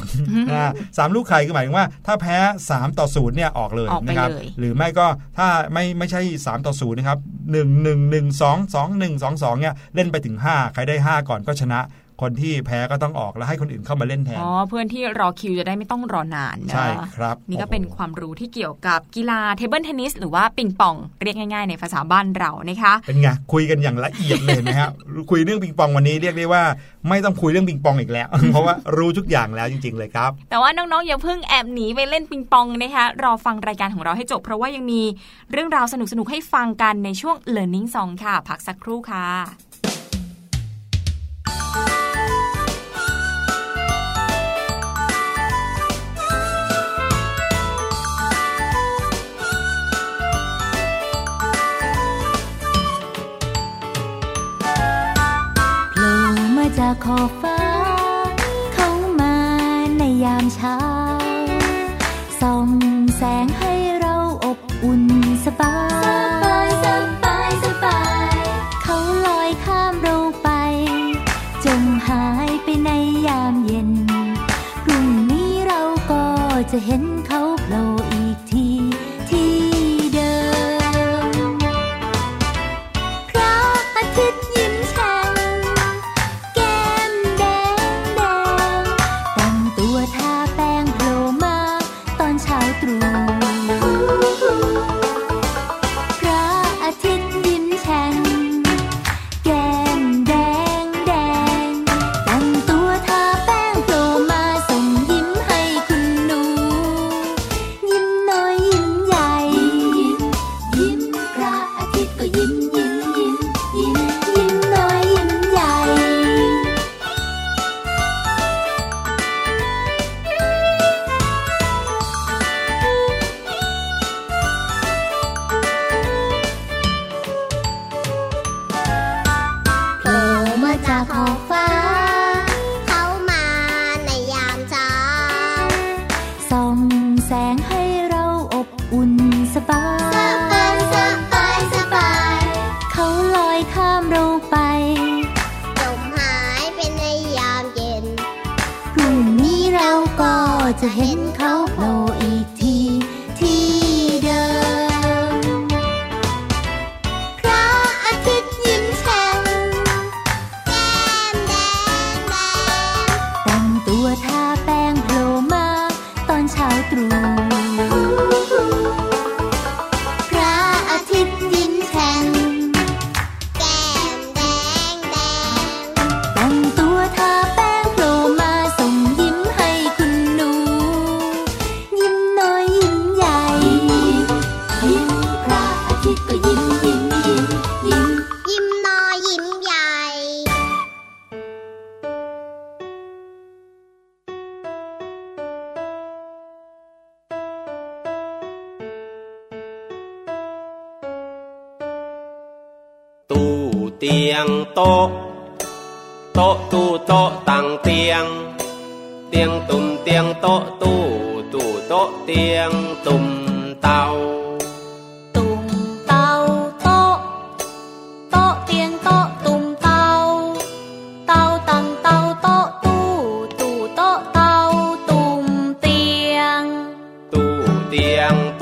[0.52, 2.38] นะสามลูกไข่คือหมายถึงว่า ถ้าแพ้
[2.70, 7.20] 3 ต่อ0เนี่ยออกเลยออกไปนะครับเลยหรือไม่ก็ถ้าไม่ไม่ใช่ 3 ต่อ0นะครับ
[7.52, 11.80] 1 1 1 2 2 1 2 2เนี่ยเล่นไปถึง 5 ใครได้ 5 ก่อนก็ชนะ
[12.22, 24.90] คนที่แพ้ก็ต้องออกแล้วให้คนอื่นเข้ามาเล่นแทน อ๋อ เพื่อนที่รอคิวจะได้ไม่ต้องรอนานนะใช่ครับ นี่ก็โอ้โหเป็นความรู้ที่เกี่ยวกับกีฬาเทเบิลเทนนิสหรือว่าปิงปองเรียกง่าย ๆ ในภาษาบ้านเรานะคะ เป็นไงคุยกันอย่างละเอียดเลยนะครับ
[25.32, 26.64] คุยเรื่องปิงปองวันนี้เรียกได้ว่า
[27.10, 35.02] ไม่ต้องคุยเรื่องปิงปองอีกแล้ว เพราะว่ารู้ทุกอย่างแล้วจริง ๆ เลยครับ แต่ว่าน้องๆอย่าเพิ่งแอบหนีไปเล่นปิงปองนะคะรอฟังรายการของเราให้จบ เพราะว่ายังมี
[35.52, 39.71] เรื่องราวสนุกๆให้ฟังกันในช่วง Learning Song ค่ะ พักสักครู่ค่ะ
[57.10, 57.41] ม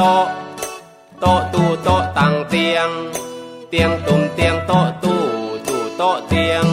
[0.01, 0.17] តោ
[1.23, 2.89] តោទូតោតាំងទៀង
[3.73, 5.15] ទៀងទុំទៀងតោទូ
[5.67, 6.65] ទូតោទៀង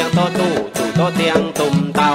[0.00, 2.10] ตียงตุ่มเตียงโต๊ะตู้ตู้โต๊ะเตียงตุ่มเตา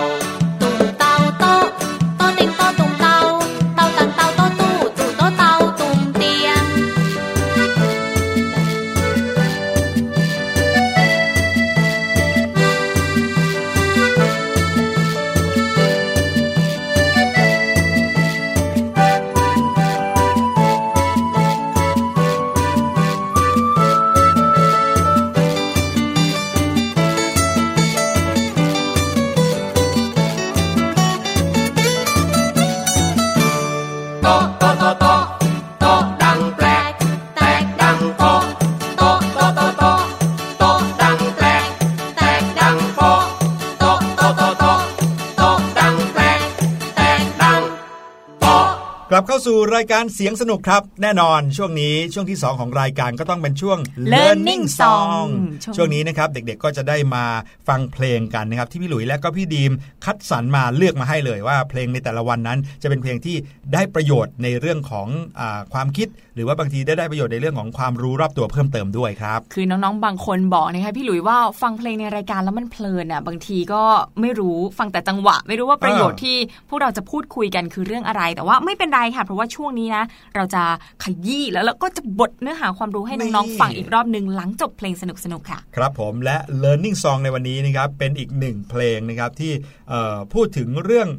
[49.74, 53.78] รายการเสียงสนุกครับ แน่นอนช่วงนี้ช่วงที่ 2 ของรายการก็ต้องเป็นช่วง
[54.14, 55.28] Learning Song
[55.76, 57.26] ช่วงนี้นะครับเด็กๆก็จะได้มา
[57.68, 59.72] ฟังเพลงกันนะครับ ที่พี่หลุยและก็พี่ดีม
[60.06, 63.36] คัดสรรมาเลือกมาให้เลยว่าเพลงในแต่ละวันนั้น จะเป็นเพลงที่
[63.74, 65.08] ได้ประโยชน์ในเรื่องของ
[65.40, 73.84] อาความคิด หรือว่าบางทีได้ได้ประโยชน์ในเรื่องของความรู้รอบตัวเพิ่มเติมด้วยครับ คือน้องๆบางคนบอกนะคะพี่หลุยว่าฟังเพลงในรายการแล้วมันเพลินอะบางทีก็
[74.22, 76.38] ไม่รู้ฟังแต่จังหวะ ไม่รู้ว่าประโยชน์ที่
[76.70, 80.04] พวกเราจะพูดคุยกันคือเรื่องอะไร แต่ว่าไม่เป็นไรค่ะเพราะว่าช่วงนี้นะ
[80.36, 80.64] เราจะ
[81.04, 89.52] ขยี้แล้วเราก็จะบดเนื้อหาความรู้ให้น้องนี่ๆฟังอีกรอบหนึ่งหลังจบเพลงสนุกๆค่ะ ครับผมและ Learning Song ในวันนี้นะครับเป็นอีกหนึ่งเพลงนะครับที่
[89.90, 91.10] เอ่อพูดถึงเรื่อง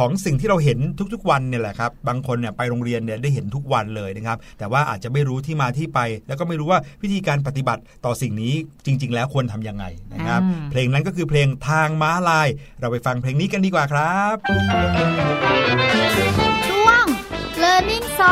[0.00, 0.78] ของสิ่งที่เราเห็น
[1.14, 8.54] ทุกๆวันเนี่ยแหละครับ บางคนเนี่ยไปโรงเรียนเนี่ยได้เห็นทุกวันเลยนะครับ แต่ว่าอาจจะไม่รู้ที่มาที่ไป แล้วก็ไม่รู้ว่าวิธีการปฏิบัติต่อสิ่งนี้
[8.86, 12.48] จริง ๆ แล้วควรทำยังไงนะครับอืมเพลงนั้นก็คือเพลงทางม้าลาย
[12.80, 14.56] เราไปฟังเพลงนี้กันดีกว่าครับช่
[16.44, 16.53] วง
[18.24, 18.26] ม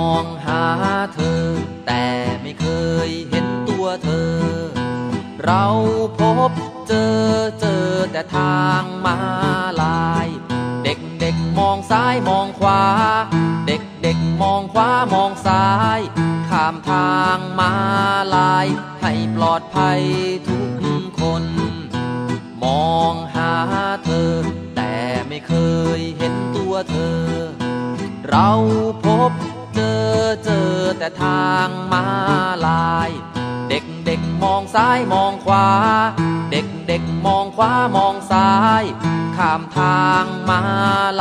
[0.00, 0.64] องหา
[1.14, 1.42] เธอ
[1.86, 2.06] แต่
[2.42, 2.66] ไม่เค
[3.06, 4.32] ยเห็นตัวเธอ
[5.44, 5.64] เรา
[6.18, 6.20] พ
[6.50, 6.52] บ
[6.88, 7.20] เจอ
[7.60, 9.16] เจอแต่ทางมา
[9.82, 10.28] ลาย
[10.84, 12.82] เด็กเด็กๆมองซ้ายมองขวา
[14.72, 15.66] ขวามองซ้า
[15.98, 16.00] ย
[16.50, 17.72] ข้ามทางมา
[18.34, 18.66] ลาย
[19.02, 20.00] ให้ปลอดภัย
[20.48, 20.60] ทุ
[21.00, 21.44] กคน
[22.64, 23.52] มองหา
[24.04, 24.32] เธอ
[24.76, 24.94] แต่
[25.28, 25.52] ไม่เค
[25.98, 27.22] ยเห็นตัวเธอ
[28.28, 28.50] เรา
[29.04, 29.32] พบ
[29.74, 30.10] เจอ
[30.44, 32.06] เจอแต่ทางมา
[32.66, 33.10] ลาย
[33.68, 35.68] เด็กเด็กมองซ้ายมองขวา
[36.50, 38.84] เด็กเด็กมองขวามองซ้าย
[39.36, 40.62] ข้ามทางมา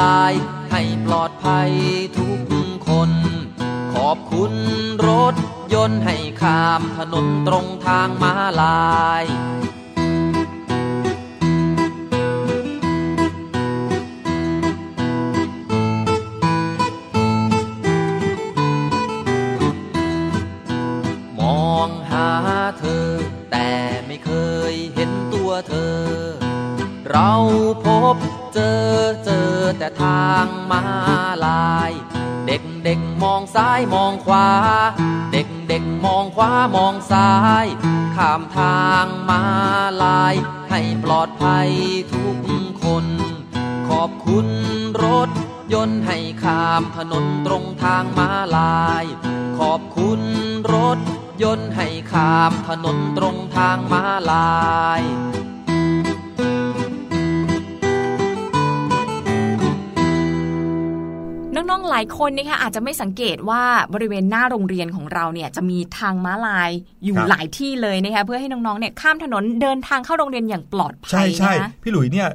[0.01, 0.33] ลาย
[0.71, 1.71] ให้ปลอดภัย
[2.17, 2.30] ทุก
[4.11, 4.53] อบคุณ
[5.07, 5.35] รถ
[5.73, 9.25] ยนต์ให้ข้ามถนนตรงทางมาลาย
[21.39, 22.29] มองหา
[22.79, 23.07] เธอ
[23.51, 23.69] แต่
[24.07, 24.31] ไม่เค
[24.71, 25.97] ยเห็นตัวเธอ
[27.09, 27.31] เรา
[27.85, 28.17] พบ
[28.53, 28.89] เจอ
[29.25, 30.83] เจอแต่ทางมา
[33.55, 34.47] ซ้ายมองขวา
[35.31, 37.31] เด็กเด็กมองขวามองซ้า
[37.63, 37.65] ย
[38.15, 39.43] ข้ามทางมา
[40.03, 40.35] ลาย
[40.69, 41.69] ให้ปลอดภัย
[42.11, 42.37] ทุก
[42.83, 43.05] คน
[43.89, 44.47] ขอบคุณ
[45.05, 45.29] รถ
[45.73, 49.05] ยนต์ให้ข้ามถนนตรงทางมาลาย
[49.59, 50.21] ขอบคุณ
[50.73, 50.99] รถ
[51.43, 54.51] ยนต์ให้ข้ามถนนตรงทางมาลา
[54.99, 55.01] ย
[61.53, 66.71] น้น้องๆหลายคนนะคะอาจจะไม่สังเกตว่าบริเวณหน้าโรงเรียนของเราเนี่ยจะมีทางม้าลาย
[67.05, 72.29] อยู่ครับหลายที่เลยนะคะเพื่อให้น้องๆเนี่ยข้ามถนนเดินทางเข้าโรงเรียนอย่างปลอดภัใช่ยใช่นะคะพี่หลุยเนี่ย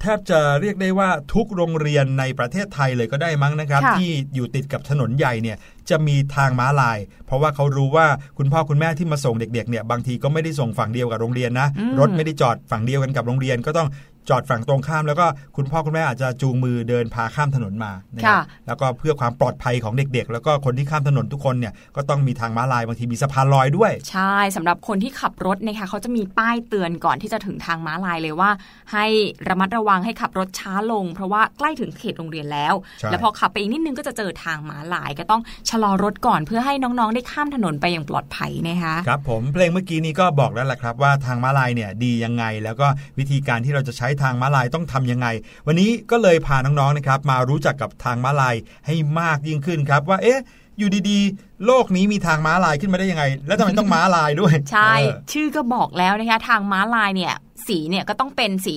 [0.00, 5.56] แทบจะเรียกได้ว่าทุกโรงเรียนในประเทศไทยเลยก็ได้มั้งนะครับค่ะที่อยู่ติดกับถนนใหญ่เนี่ย
[5.90, 8.06] จะมีทางม้าลาย เพราะว่าเขารู้ว่า
[8.38, 13.88] คุณพ่อคุณแม่ที่มาส่งเด็กๆเนี่ยบางทีก็ไม่ได้ส่งฝั่งเดียวกับโรงเรียนนะอืมรถไม่ได้จอดฝั่งเดียวกันกับโรงเรียนก็ต้อง
[14.28, 28.50] จอดฝั่งตรงข้ามแล้วก็คุณพ่อคุณแม่อาจจะจูงมือเดินพาข้ามถนนมานะครับแล้วก็เพื่อความปลอดภัยของเด็กๆ แล้วก็คนที่ข้ามถนนทุกคนเนี่ยก็ต้องมีทางม้าลายบางทีมีสะพานลอยด้วย ใช่สำหรับคนที่ขับรถนะคะเขาจะมีป้ายเตือนก่อนที่จะถึงทางม้าลายเลยว่า
[28.92, 29.06] ให้
[29.48, 42.86] ระมัดระวังให้ขับรถช้าลง เพราะว่าใกล้ถึงเขตโรงเรียนแล้วใช่แล้วพอขับไปอีกนิดนึงก็จะเจอทางม้าลาย ก็ต้องชะลอรถก่อนเพื่อให้น้องๆ ได้ข้ามถนนไปอย่างปลอดภัยนะคะครับผมเพลงเมื่อกี้นี้ก็บอกแล้วแหละครับว่าทางม้าลายเนี่ยดียังไง แล้วก็
[43.18, 45.26] วิธีการที่เราจะใช้ทางม้าลายต้องทำยังไง
[45.66, 48.54] วันนี้ก็เลยพาน้องๆนะครับ มารู้จักกับทางม้าลาย
[48.86, 50.40] ให้มากยิ่งขึ้นครับ ว่าเอ๊ะ
[50.78, 57.34] อยู่ดีๆ โลกนี้มีทางม้าลายขึ้นมาได้ยังไง แล้วทำไมต้องม้าลายด้วย ใช่เออชื่อก็บอกแล้วนะคะ ทางม้าลายเนี่ย
[57.66, 58.76] สีเนี่ยก็ต้องเป็นสี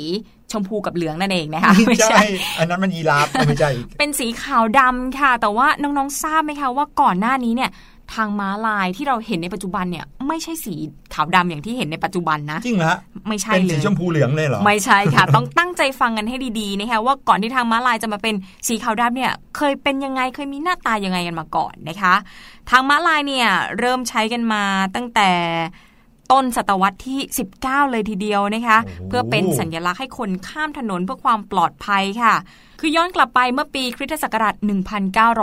[0.51, 2.23] ชมพูกับเหลืองนั่นเองนะคะไม่ไม่ใช่ใช่
[2.57, 7.69] อันนั้นมันยีราฟไม่ใช่อีกเป็นสีขาวดำค่ะ แต่ว่าน้องๆทราบไหมคะว่าก่อนหน้านี้เนี่ย
[8.13, 10.75] ทางม้าลายที่เราเห็นในปัจจุบันเนี่ย ไม่ใช่สี
[11.13, 18.35] ขาวดำอย่างที่เห็นในปัจจุบันนะจริงเหรอฮะไม่ใช่เป็นเลสียชมพูเหลืองเลยเหรอไม่ใช่ค่ะ ต้องตั้งใจฟังกันให้ดีๆนะคะว่าก่อนที่ทางม้าลายจะมาเป็น
[18.67, 22.13] สีขาวดำเนี่ย เคยเป็นยังไงเคยมีหน้าตายังไงกันมาก่อนนะคะ
[22.69, 23.47] ทางม้าลายเนี่ย
[23.79, 24.63] เริ่มใช้กันมา
[24.95, 25.29] ตั้งแต่
[26.31, 27.19] ต้นศตวรรษที่
[27.57, 32.35] 19 เลยทีเดียวนะคะโอ้โหเพื่อเป็นสัญลักษณ์ให้คนข้ามถนนเพื่อความปลอดภัยค่ะ
[32.79, 34.55] คือย้อนกลับไปเมื่อปีคริสตศักราช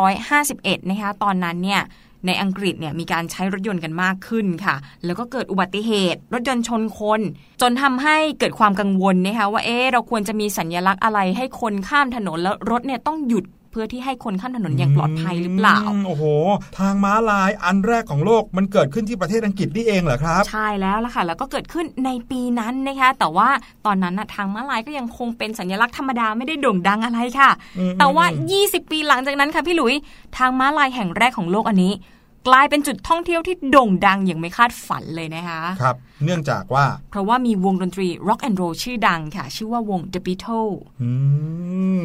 [0.00, 1.82] 1951 นะคะ ตอนนั้นเนี่ย
[2.26, 7.20] ในอังกฤษเนี่ยมีการใช้รถยนต์กันมากขึ้นค่ะ แล้วก็เกิดอุบัติเหตุ รถยนต์ชนคน
[7.62, 16.24] จนทำให้เกิดความกังวลนะคะว่าเอ๊ะเราควรจะมีสัญญลักษณ์อะไรให้คนข้ามถนนแล้วรถเนี่ยต้องหยุดเพื่อที่ให้คนข้ามถนนอย่างปลอดภัยหรือเปล่ามโอ้โห
[16.78, 23.48] ทางม้าลายอันแรกของโลกมันเกิดขึ้นที่ประเทศอังกฤษนี่เองเหรอครับ ใช่แล้วล่ะค่ะ แล้วก็เกิดขึ้นในปีนั้นนะคะ แต่ว่า
[23.86, 28.26] ตอนนั้นนะทางม้าลายก็ยังคงเป็นสัญลักษณ์ธรรมดาไม่ได้โด่งดังอะไรค่ะอืมแต่ว่า
[28.58, 29.94] 20 ปีหลังจากนั้นค่ะพี่หลุย
[30.38, 31.92] ทางม้าลายแห่งแรกของโลกอันนี้
[32.48, 41.10] กลายเป็นจุดท่องเที่ยวที่โด่งดังอย่างไม่คาดฝันเลยนะคะครับ เนื่องจากว่า เพราะว่ามีวงดนตรี rock and roll ชื่อดังค่ะ ชื่อว่าวง The Beatles อื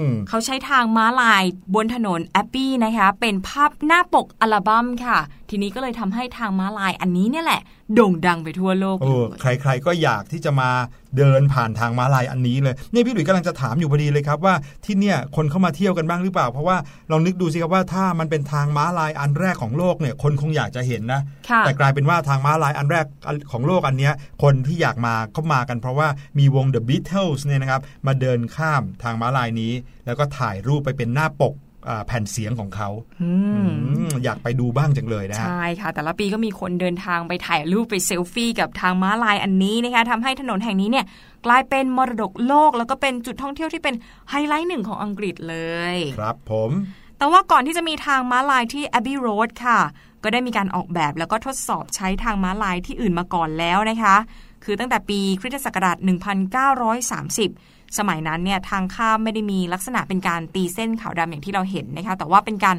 [0.02, 1.44] มเขาใช้ทางม้าลาย
[1.76, 5.20] บนถนน Abbey นะคะ เป็นภาพหน้าปกอัลบั้มค่ะ
[5.50, 7.62] ทีนี้ก็เลยทำให้ทางม้าลายอันนี้เนี่ยแหละ
[7.96, 10.70] โด่งดังไปทั่วโลกเอเลอยใคร ๆ ก็อยากที่จะมา
[11.18, 16.78] เดินผ่านทางม้าลายอันนี้เลยเนี่ยพี่หลุยส์กำลังจะถามอยู่พอดีเลยครับว่าที่เนี่ยคนเข้ามาเที่ยวกันบ้างหรือเปล่า เพราะว่า
[17.12, 23.06] ลองนึกดูสิครับว่าถ้ามันเป็นทางม้าลายอันแรกของโลกเนี่ยคนคงอยากจะเห็นนะค่ะแต่กลายเป็นว่าทางม้าลายอันแรก
[23.52, 26.08] ของโลกอันเนี้ยคนที่อยากมาเขามากัน เพราะว่า
[26.40, 29.74] มีวง The Beatles เนี่ยนะครับมาเดินข้ามทางม้าลายนี้
[30.06, 31.69] แล้วก็ถ่ายรูปไปเป็นหน้าปกอ่า
[32.08, 32.90] แผ่นเสียงของเขา
[33.22, 33.32] อื
[33.66, 41.06] มอืมอยากไปดูบ้างจังเลยนะฮะใช่ค่ะ แต่ละปีก็มีคนเดินทางไปถ่ายรูปไปเซลฟี่กับทางม้าลายอันนี้นะคะทำให้ถนนแห่งนี้เนี่ย
[41.46, 43.96] กลายเป็นมรดกโลก แล้วก็เป็นจุดท่องเที่ยวที่เป็น
[44.30, 45.58] ไฮไลท์หนึ่งของอังกฤษเล
[45.94, 46.72] ย ครับผม
[47.18, 49.80] แต่ว่าก่อนที่จะมีทางม้าลายที่ Abbey Road ค่ะ
[50.24, 54.16] ก็ได้มีการออกแบบแล้วก็ทดสอบใช้ทางม้าลายที่อื่นมาก่อนแล้วนะคะ
[54.64, 62.78] คือตั้งแต่ปีคริสตศักราช1930 สมัยนั้นเนี่ยทางข้ามไม่ได้มีลักษณะเป็นการตีเส้นขาวดำอย่างที่เราเห็นนะคะแต่ว่าเป็นการ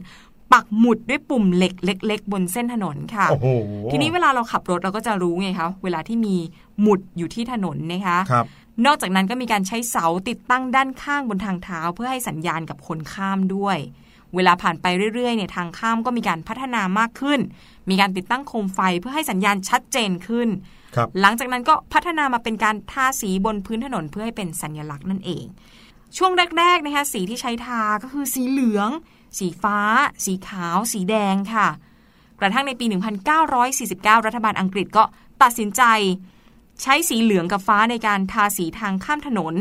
[0.52, 3.46] ปักหมุดด้วยปุ่มเหล็กเล็ก ๆ บนเส้นถนนค่ะโอ้โห
[3.90, 6.36] ทีนี้เวลาเราขับรถเราก็จะรู้ไงคะเวลาที่มี
[6.80, 8.46] หมุดอยู่ที่ถนนนะคะครับ
[8.86, 13.78] นอกจากนั้นก็มีการใช้เสาติดตั้งด้านข้างบนทางเท้า เพื่อให้สัญญาณกับคนข้ามด้วย
[14.34, 17.40] เวลาผ่านไปเรื่อยๆเนี่ยทางข้ามก็มีการพัฒนามากขึ้น
[17.90, 20.79] มีการติดตั้งโคมไฟเพื่อให้สัญญาณชัดเจนขึ้นครับ
[21.20, 25.44] หลังจากนั้นก็พัฒนามาเป็นการทาสีบนพื้นถนนเพื่อให้เป็นสัญลักษณ์นั่นเอง
[26.16, 28.90] ช่วงแรกๆนะคะสีที่ใช้ทาก็คือสีเหลือง
[29.38, 29.78] สีฟ้า
[30.24, 31.68] สีขาว สีแดงค่ะ
[32.40, 32.86] กระทั่งในปี
[33.56, 35.04] 1949 รัฐบาลอังกฤษก็
[35.42, 35.82] ตัดสินใจ
[36.82, 39.54] ใช้สีเหลืองกับฟ้าในการทาสีทางข้ามถนน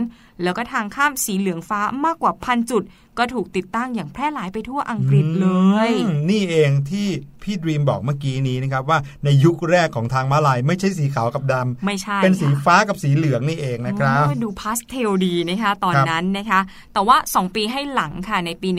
[0.44, 2.84] แล้วก็ทางข้ามสีเหลืองฟ้ามากกว่าพันจุด
[3.18, 5.48] ก็ถูกติดตั้งอย่างแพร่หลายไปทั่วอังกฤษเล
[5.90, 7.08] ยอืมนี่เองที่
[7.44, 16.60] พี่ดรีมบอกเมื่อกี้นี้นะครับว่าในยุคแรกของทางม้าลายไม่ใช่สีขาวกับดำไม่ใช่เป็นสีค่ะฟ้ากับสีเหลืองนี่เองนะครับโอ้ยดูพาสเทลดีนะคะตอนครับนั้นนะคะ
[16.94, 18.70] แต่ว่า 2 ปีให้หลังค่ะในปี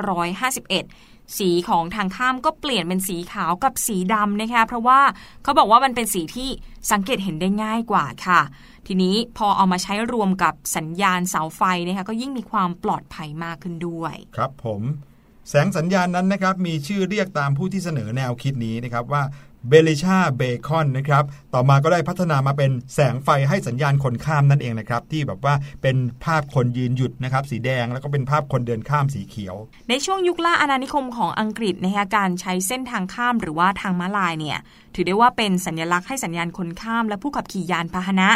[0.00, 5.00] 1951 สีของทางข้ามก็เปลี่ยนเป็นสีขาวกับสีดำนะคะ เพราะว่า
[5.42, 6.48] เขาบอกว่ามันเป็นสีที่
[6.92, 8.40] สังเกตเห็นได้ง่ายกว่าค่ะ
[8.86, 14.82] ทีนี้พอเอามาใช้รวมกับสัญญาณเสาไฟนะคะก็ยิ่งมีความปลอดภัยมากขึ้นด้วย ครับผม
[15.50, 19.22] แสงสัญญาณนั้นนะครับมีชื่อเรียกตามผู้ที่เสนอแนวคิดนี้นะครับว่า
[19.68, 29.56] เบลิชาเบคอนนะครับ ต่อมาก็ได้พัฒนามาเป็นแสงไฟให้สัญญาณคนข้ามนั่นเองนะครับ ที่แบบว่าเป็นภาพคนยืนหยุดนะครับ สีแดงแล้วก็เป็นภาพคนเดินข้ามสีเขียว
[29.88, 34.58] ในช่วงยุคล่าอาณานิคมของอังกฤษนะคะการใช้เส้นทางข้ามหรือว่าทางม้าลายเนี่ย
[34.96, 38.28] ถือได้ว่าเป็นสัญลักษณ์ให้สัญญาณคนข้ามและผู้ขับขี่ยานพาหนะ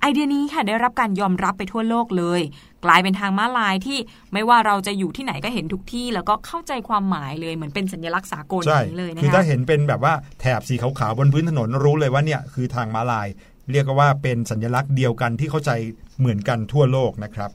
[0.00, 2.40] ไอเดียนี้ค่ะได้รับการยอมรับไปทั่วโลกเลย
[2.84, 3.98] กลายเป็นทางม้าลายที่
[4.32, 13.28] ไม่ว่าเราจะอยู่ที่ไหนก็เห็นทุกที่ แล้วก็เข้าใจความหมายเลยเหมือนเป็นสัญลักษณ์สากลอใช่ย่างนี้เลยนะคือคะถ้าเห็นเป็นแบบว่าแถบสีขาวๆบนพื้นถนนรู้เลยว่าเนี่ยคือทางม้าลาย
[13.72, 15.70] เรียกว่าเป็นสัญลักษณ์เดียวกันที่เข้าใจ
[16.18, 17.50] เหมือนกันทั่วโลกนะครับ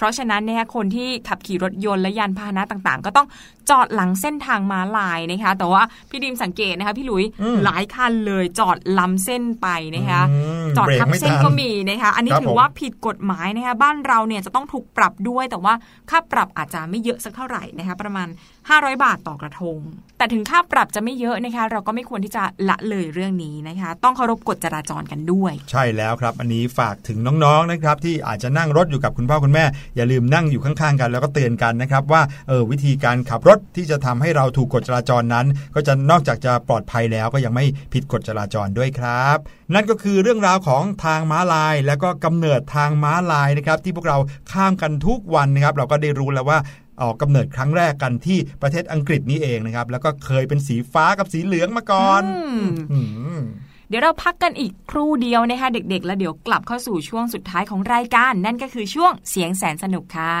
[0.00, 3.26] เพราะฉะนั้นเนี่ยคนที่ขับขี่รถยนต์และยานพาหนะต่างๆ ก็ต้อง
[3.70, 15.74] จอดหลังเส้นทางม้าลายนะคะ แต่ว่าพี่ดิมสังเกตนะคะพี่หลุยอืมหลายคันเลยจอดล้ำเส้นไปนะคะอืมจอดเบรกทับไม่เส้นทันก็มีนะคะ อันนี้ครับถืผอมว่าผิดกฎหมายนะคะ บ้านเราเนี่ยจะต้องถูกปรับด้วย แต่ว่า
[16.10, 18.28] ค่าปรับอาจจะไม่เยอะสักเท่าไหร่นะคะ ประมาณ
[18.68, 19.78] 500 บาทต่อกระทง
[20.18, 29.64] แต่ถึงค่าปรับจะไม่เยอะนะคะ เราก็ไม่ควรที่จะละเลยเรื่องนี้นะคะ ต้องเคารพกฎจราจรกันด้วย ใช่แล้วครับ อันนี้ฝากถึงน้องๆนะครับ ที่อาจจะนั่งรถอยู่กับคุณพ่อคุณแม่
[29.96, 39.38] อย่าลืมนั่งอยู่ข้างๆกันแล้วก็เตือนกันนะครับ ว่าเออวิธีการขับรถที่จะทำให้เราถูกกฎจราจรนั้น ก็จะนอกจากจะปลอดภัยแล้วก็ยังไม่ผิดกฎจราจรด้วยครับ
[39.74, 44.18] นั่นก็คือเรื่องราวของทางม้าลาย แล้วก็กำเนิดทางม้าลายนะครับ ที่พวกเรา
[44.52, 46.58] ข้ามกันทุกวันนะครับ เราก็ได้รู้แล้วว่า
[47.02, 53.00] ออกกำเนิดครั้งแรกกันที่ประเทศอังกฤษนี่เองนะครับ แล้วก็เคยเป็นสีฟ้ากับสีเหลืองมาก่อนอืมอื
[53.38, 53.40] ม
[53.88, 60.34] เดี๋ยวเราพักกันอีกครู่เดียวนะคะเด็กๆ แล้วเดี๋ยวกลับเข้าสู่ช่วงสุดท้ายของรายการ นั่นก็คือช่วงเสียงแสนสนุกค่ะ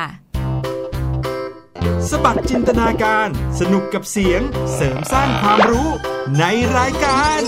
[2.10, 3.28] สบัดจินตนาการ
[3.60, 4.40] สนุกกับเสียง
[4.74, 5.88] เสริมสร้างความรู้
[6.38, 6.44] ใน
[6.76, 7.40] รายการ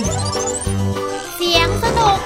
[1.36, 2.18] เสียงสนุก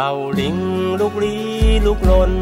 [0.00, 0.58] เหล่าลิง
[1.00, 1.36] ลูกลี
[1.86, 2.32] ลูกลน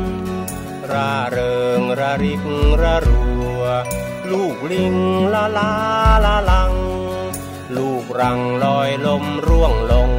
[0.92, 2.42] ร่าเริงระริก
[2.82, 3.24] ระรั
[3.59, 3.62] ว
[4.30, 4.94] ลูกลิง
[5.34, 5.72] ละลา
[6.24, 6.72] ละลัง
[7.76, 10.11] ลูกรังลอยลมร่วงลง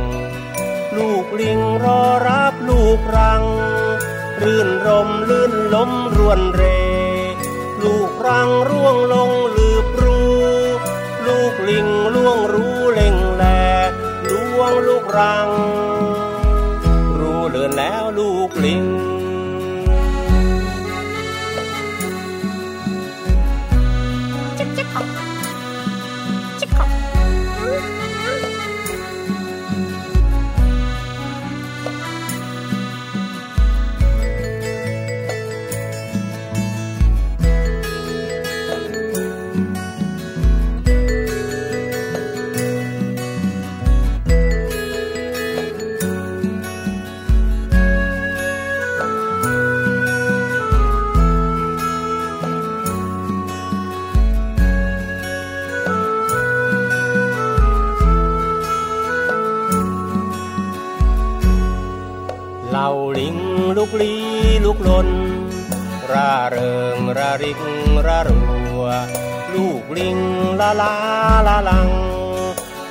[0.98, 3.44] ลูกลิงรอรับลูกรัง
[4.44, 6.64] รื่นรมลื่นลมรวนเร
[7.84, 10.20] ลูกรังร่วงลงลืบรู
[11.28, 13.44] ลูกลิงล่วงรู้เล่งแล
[14.30, 15.50] ล่วงลูกรัง
[63.98, 64.18] ลูกลี
[64.66, 65.10] ลูกลน
[66.12, 67.62] ร่าเริงระริก
[68.08, 68.42] ระรั
[68.80, 68.82] ว
[69.54, 70.18] ลูกลิง
[70.60, 70.96] ละลา
[71.48, 71.90] ละลัง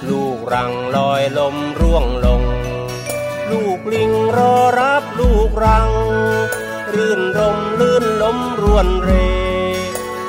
[0.09, 2.43] ลูกรังลอยลมร่วงลง
[3.51, 5.91] ลูกลิงรอรับลูกรัง
[6.95, 9.11] รื่นรมลื่นลมรวนเร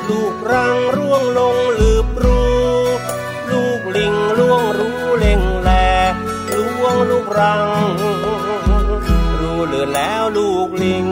[0.09, 2.41] ลูกรังร่วงลงลืบรู
[3.51, 5.71] ลูกลิงล่วงรู้เล่งแล
[6.55, 7.67] ล่วงลูกรัง
[9.67, 11.07] เลือนแล้วลูกลิง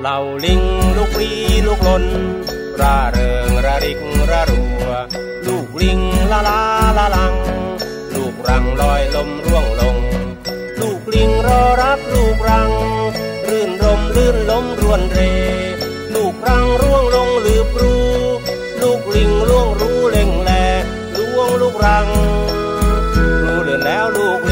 [0.00, 0.62] เหล่าลิง
[0.96, 1.32] ลูกรี
[1.66, 2.04] ลูกลน
[2.80, 4.86] ร่าเริงระริกระรัว
[5.46, 6.00] ลูกลิง
[6.32, 6.60] ละลา
[6.98, 7.34] ละลัง
[8.14, 9.96] ลูกรังลอยลมร่วงลง
[10.80, 12.70] ลูกลิงรอรับลูกรัง
[13.48, 15.20] รื่นรมลื่นลมรวนเร
[16.14, 17.94] ลูกรังร่วงลงลืบรู
[18.82, 20.50] ลูกลิงล่วงรู้เล่งแล
[21.18, 22.06] ล่วงลูกรัง
[23.42, 24.51] รู้เลือนแล้วลูกลิงล่วงล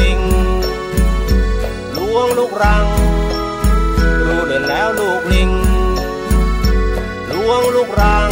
[2.61, 2.87] รัง
[4.25, 5.51] รู้เลือนแล้วลูกลิง
[7.31, 8.31] ลวงลูกรัง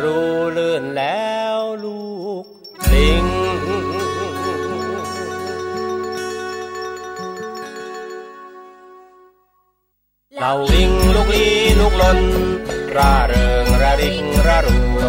[0.00, 2.00] รู้เลื่อนแล้วลู
[2.42, 2.44] ก
[2.92, 3.24] ลิง
[10.40, 11.46] เราลิงลูกลี
[11.80, 12.18] ลูกลน
[12.96, 15.00] ร่าเริงระริกระรัว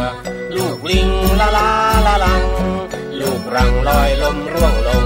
[0.55, 1.69] ลูกลิงละลา
[2.07, 2.43] ละลัง
[3.55, 5.05] รังลอยลมร่วงลง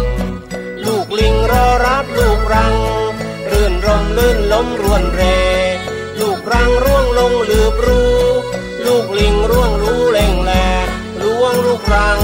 [0.86, 2.76] ลูกลิงรอรับลูกรัง
[3.52, 5.22] รื่นรมลื่นล้มรวนเร
[6.20, 8.02] ลูกรังร่วงลงลืบรู
[8.86, 10.52] ลูกลิงร่วงรู้เล่งแล
[11.24, 12.20] ล่วงลูกรัง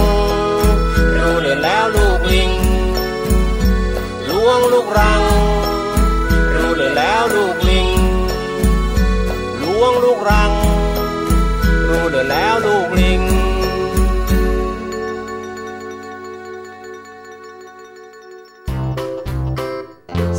[1.16, 2.52] รู้เลือนแล้วลูกลิง
[4.30, 5.24] ล่วงลูกรัง
[6.54, 7.90] รู้เลือนแล้วลูกลิง
[9.62, 10.55] ล่วงลูกรัง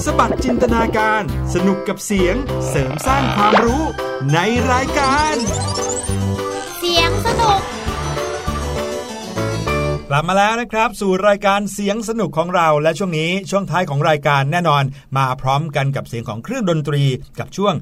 [0.04, 1.22] สบัดจินตนาการ
[1.54, 2.36] สนุกกับเสียง
[2.68, 3.82] เสริมสร้างความรู้
[4.32, 4.38] ใน
[4.72, 5.34] รายการ
[6.78, 7.60] เสียงสนุก
[10.08, 14.84] กลับมาแล้วนะครับ สู่รายการเสียงสนุกของเราและช่วงนี้ช่วงท้ายของรายการแน่นอน
[15.16, 17.02] มาพร้อมกันกับเสียงของเครื่องดนตรี
[17.38, 17.74] กับช่วง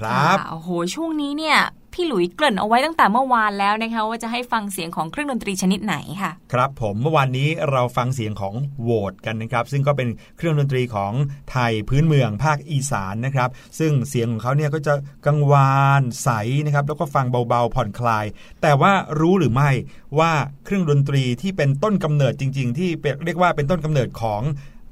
[0.00, 1.58] ครับะโอ้โหช่วงนี้เนี่ย
[1.96, 11.12] พี่หลุยเกริ่นเอาไว้ตั้งแต่เมื่อวานแล้วนะคะว่าจะให้ฟังเสียงของเครื่องดนตรีชนิดไหนค่ะ ครับผมเมื่อวานนี้เราฟังเสียงของโหวตกันนะครับ ซึ่งก็เป็นเครื่องดนตรีของ
[11.50, 14.94] ไทยพื้นเมืองภาคอีสานนะครับ ซึ่งเสียงของเขาเนี่ยก็จะ
[15.26, 16.30] กังวานใส
[16.66, 18.24] นะครับแล้วก็ฟังเบาๆผ่อนคลาย
[18.62, 19.70] แต่ว่ารู้หรือไม่
[20.18, 20.32] ว่า
[20.64, 24.42] เครื่องดนตรีที่เป็นต้นกำเนิดจริง ๆ ที่เป็นเรียกว่าเป็นต้นกำเนิดของ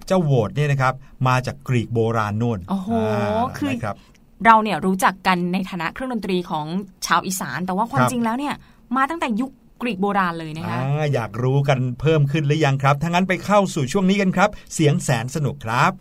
[0.06, 0.94] เจ้าโหวตเนี่ยนะครับ
[1.28, 3.96] มาจากกรีกโบราณนู่น โอ้โหาคือนะครับ
[4.44, 6.66] เราเนี่ยรู้จักกันในฐานะเครื่องดนตรีของ
[7.06, 8.54] ชาวอีสาน แต่ว่าความครับจริงแล้วเนี่ย
[8.96, 9.50] มาตั้งแต่ยุค
[9.82, 15.92] กรีกโบราณเลยนะคะอ่าอยากรู้กันเพิ่มขึ้นหรือยังครับถ้างั้นไปเข้าสู่ช่วงนี้กันครับ เสียงแสนสนุกครับ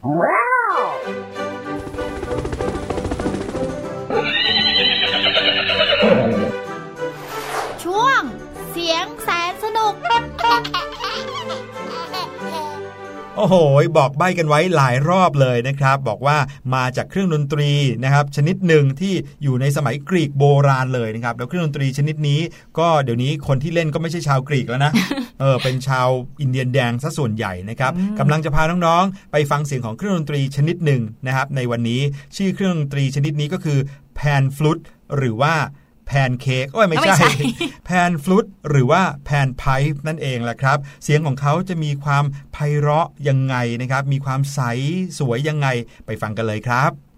[7.84, 8.22] ช่วง
[8.72, 9.94] เสียงแสนสนุก
[13.38, 13.56] โอ้โห
[13.98, 16.38] บอกใบ้กันไว้หลายรอบเลยนะครับ บอกว่า
[16.76, 17.72] มาจากเครื่องดนตรี
[18.04, 19.14] นะครับชนิดหนึ่งที่
[19.44, 22.40] อยู่ในสมัยกรีกโบราณเลยนะครับแล้วเครื่องดนตรีชนิดนี้
[22.80, 24.92] ก็เดี๋ยวนี้คนที่เล่นก็ไม่ใช่ชาวกรีกแล้วนะ
[25.40, 26.08] เออเป็นชาว
[26.42, 32.02] อินเดียนแดงซะส่วนใหญ่นะครับกำลังจะพาน้องๆ ไปฟังเสียงของเครื่องดนตรีชนิดหนึ่งนะครับในวันนี้
[32.38, 33.80] ชื่อเครื่องดนตรีชนิดนี้ก็คือ
[34.16, 34.80] แพนฟลุต
[35.18, 37.30] หรือว่าแพนเค้กโอ้ยไม่ไม่ใช่ใช่
[37.86, 44.60] แพนฟลุตหรือว่าแพนไพป์นั่นเองแหละครับ เสียงของเขาจะมีความไพเราะยังไงนะครับ มีความใส
[45.20, 45.68] สวยยังไง
[46.06, 47.13] ไปฟังกันเลยครับ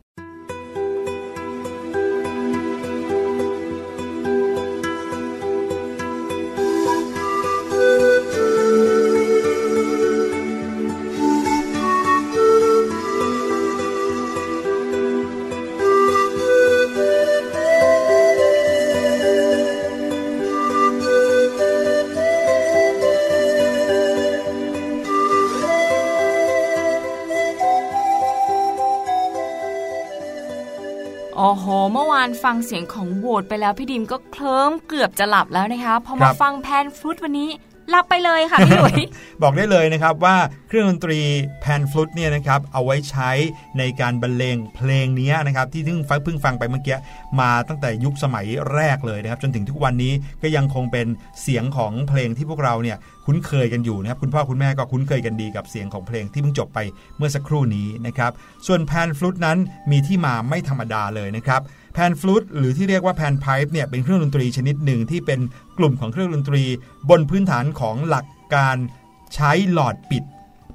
[32.46, 37.50] ฟังเสียงของโหวตไปแล้วพี่ดิมก็เคลิ้มเกือบจะหลับแล้วนะคะพอครัมาบฟังแพนฟรุตวันนี้
[37.90, 39.00] หลับไปเลยค่ะพี่หลุย
[39.42, 40.36] บอกได้เลยนะครับว่า
[40.68, 41.20] เครื่องดนตรี
[41.62, 43.32] แพนฟลุตเนี่ยนะครับเอาไว้ใช้
[43.78, 46.98] ในการบรรเลงเพลงนี้นะครับที่เพิ่งฟังเพิ่งฟังไปเมื่อกี้
[47.40, 51.08] มาตั้งแต่ยุคสมัยแรกเลยนะครับจนถึงทุกวันนี้ก็ยังคงเป็น
[51.42, 56.80] เสียงของเพลงที่พวกเราเนี่ยคุ้นเคยกันอยู่นะครับคุณพ่อคุณแม่ก็คุ้นเคยกันดีกับเสียงของเพลงที่เพิ่งจบไป
[57.18, 58.32] เมื่อสักครู่นี้นะครับ
[58.68, 59.58] ส่วนแพนฟลุตนั้น
[59.92, 61.62] มีที่มาไม่ธรรมดาเลยนะครับ
[61.98, 65.40] แพนฟลูตหรือที่เรียกว่าแพนไพป์เนี่ยเป็นเครื่องดนตรีชนิดหนึ่งที่เป็น
[65.78, 66.64] กลุ่มของเครื่องดนตรี
[67.10, 68.26] บนพื้นฐานของหลัก
[68.56, 68.78] การ
[69.36, 70.24] ใช้หลอดปิด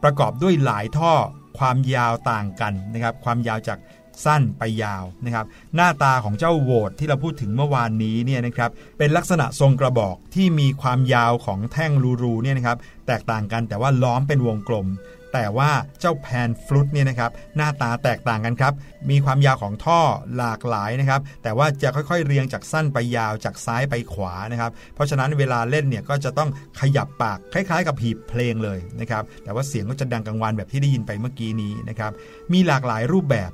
[0.02, 1.12] ประกอบด้วยหลายท่อ
[1.58, 3.78] ความยาวต่างกันนะครับความยาวจาก
[4.24, 11.92] สั้นไปยาวนะครับหน้าตาของเจ้าโวตที่เราพูดถึงเมื่อวานนี้เนี่ยนะครับเป็นลักษณะทรงกระบอกที่มีความยาวของแท่ง
[12.22, 14.86] รูๆเนี่ยนะครับแตกต่างกันแต่ว่าล้อมเป็นวงกลม
[15.33, 15.70] แต่ว่า
[16.01, 18.72] เจ้าแพนฟลุตเนี่ยนะครับหน้าตาแตกต่างกันครับ
[19.11, 20.01] มีความยาวของท่อ
[20.37, 26.51] หลากหลายนะครับ แต่ว่าจะค่อยๆเรียงจากสั้นไปยาวจากซ้ายไปขวานะครับ เพราะฉะนั้นเวลาเล่นเนี่ยก็จะต้อง
[26.81, 32.12] ขยับปากคล้ายๆ กับหีบเพลงเลยนะครับ แต่ว่าเสียงก็จะดังกังวานแบบที่ได้ยินไปเมื่อกี้นี้นะครับ
[32.53, 33.51] มีหลากหลายรูปแบบ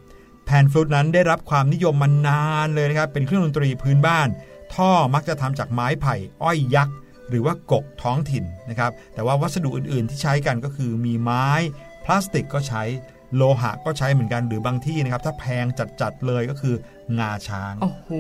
[0.47, 4.29] แพนฟลุตนั้นได้รับความนิยมมานานเลยนะครับ เป็นเครื่องดนตรีพื้นบ้าน
[4.75, 6.95] ท่อมักจะทำจากไม้ไผ่ อ้อยยักษ์
[7.29, 11.49] หรือว่ากกท้องถิ่นนะครับ แต่ว่าวัสดุอื่นๆที่ใช้กันก็คือมีไม้
[12.05, 12.83] พลาสติกก็ใช้
[13.37, 15.67] โลหะก็ใช้เหมือนกันหรือบางที่นะครับ ถ้าแพง
[16.01, 16.75] จัดๆเลยก็คือ
[17.19, 18.11] งาช้างโอ้โห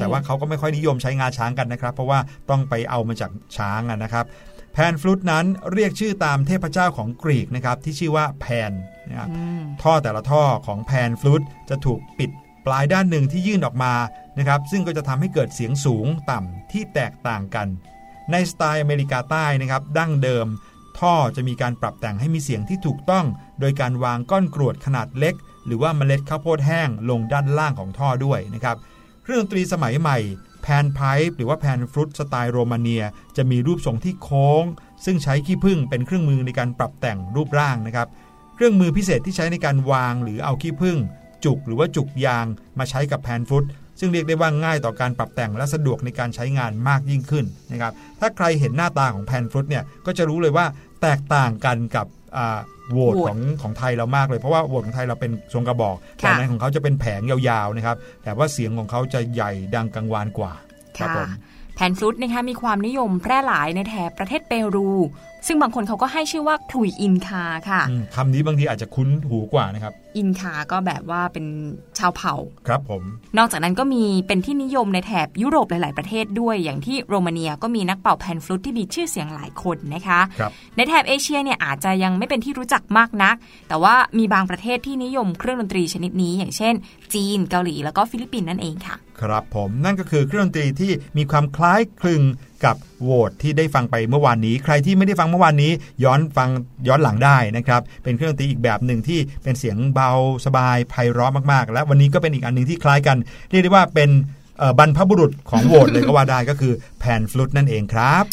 [0.00, 2.18] แต่ว่าเขาก็ไม่ค่อยนิยมใช้งาช้างกันนะครับ เพราะว่า
[2.50, 4.24] ต้องไปเอามาจากช้างอะนะครับ
[4.72, 8.72] แพนฟลุตนั้นเรียกชื่อตามเทพเจ้าของกรีกนะครับที่ชื่อว่าแพน
[9.08, 12.30] นะครับอืมท่อแต่ละท่อของแพนฟลุตจะถูกปิด
[12.66, 13.94] ปลายด้านหนึ่งที่ยื่นออกมา
[14.38, 17.68] นะครับซึ่งก็จะทำให้เกิดเสียงสูงต่ำที่แตกต่างกัน
[18.32, 20.46] ในสไตล์อเมริกาใต้นะครับดั้งเดิม
[20.98, 23.24] ท่อจะมีการปรับแต่งให้มีเสียงที่ถูกต้อง
[23.60, 25.34] โดยการวางก้อนกรวดขนาดเล็ก
[25.66, 28.76] หรือว่าเมล็ดข้าวโพดแห้งลงด้านล่างของท่อด้วยนะครับ
[29.22, 30.18] เครื่องดนตรีสมัยใหม่
[30.62, 33.04] แพนไพป์หรือว่าแพนฟลุตสไตล์โรมาเนีย
[33.36, 34.64] จะมีรูปทรงที่โค้ง
[35.04, 38.08] ซึ่งใช้ขี้ผึ้งเป็นเครื่องมือในการปรับแต่งรูปร่างนะครับ
[38.54, 40.98] เครื่องมือพิเศษที่ใช้ในการวางหรือเอาขี้ผึ้ง
[41.44, 42.46] จุกหรือว่าจุกยาง
[42.78, 43.64] มาใช้กับแพนฟุต
[43.98, 50.66] ซึ่งเรียกได้ว่าง่ายต่อการปรับแต่งและสะดวกในการใช้งานมากยิ่งขึ้นนะครับถ้าใครเห็นหน้าตาของแพนฟุตเนี่ยก็จะรู้เลยว่า
[51.02, 52.58] แตกต่างกันกับอ่า
[52.92, 60.52] โหวตโหวตของของไทยเรามากเลยเพราะว่าโหวตของไทยเราเป็นทรงกระบอกค่ะแต่อันนั้นของเขาจะเป็นแผงยาวๆนะครับแต่ว่าเสียงของเขาจะใหญ่ดังกังวานกว่า
[60.98, 61.30] ครับค่ะผม
[61.74, 64.90] แพนฟลุตนะคะมีความนิยมแพร่หลายในแถบประเทศเปรู
[65.46, 71.46] ซึ่งบางคนเขาก็ให้ชื่อว่าขลุ่ยอินคาค่ะอืมคำนี้บางทีอาจจะคุ้นหูกว่านะครับอินคาก็แบบว่าเป็น
[71.98, 72.34] ชาวเผ่า
[72.68, 73.02] ครับผม
[73.38, 83.36] นอกจากนั้นก็มีเป็นที่นิยมในแถบยุโรปหลาย ๆ ประเทศด้วย อย่างที่โรมาเนียก็มีนักเป่า pan flute ที่มีชื่อเสียงหลายคนนะคะครับในแถบเอเชียเนี่ยอาจจะยังไม่เป็นที่รู้จักมากนัก
[83.68, 86.74] แต่ว่ามีบางประเทศที่นิยมเครื่องดนตรีชนิดนี้ อย่างเช่น
[87.14, 92.22] จีน เกาหลี แล้วก็ฟิลิปปินส์นั่นเองค่ะ ครับผมนั่นก็คือเครื่องดนตรีที่มีความคล้ายคลึง
[92.64, 95.72] กับโหวตที่ได้ฟังไปเมื่อวานนี้ ใครที่ไม่ได้ฟังเมื่อวานนี้
[96.04, 96.48] ย้อนฟัง
[96.88, 100.12] ย้อนหลังได้นะครับเป็นเครื่องดนตรีอีกแบบหนึ่งที่เป็นเสียงเบา
[100.46, 103.16] สบายไพเราะมากๆ และวันนี้ก็เป็นอีกอันหนึ่งที่คล้ายกัน
[103.50, 104.10] เรียกได้ว่าเป็น
[104.58, 108.24] เอ่อบรรพบุรุษของโหวตเลยก็ว่าได้ก็คือแพนฟลุตนั่นเองครับ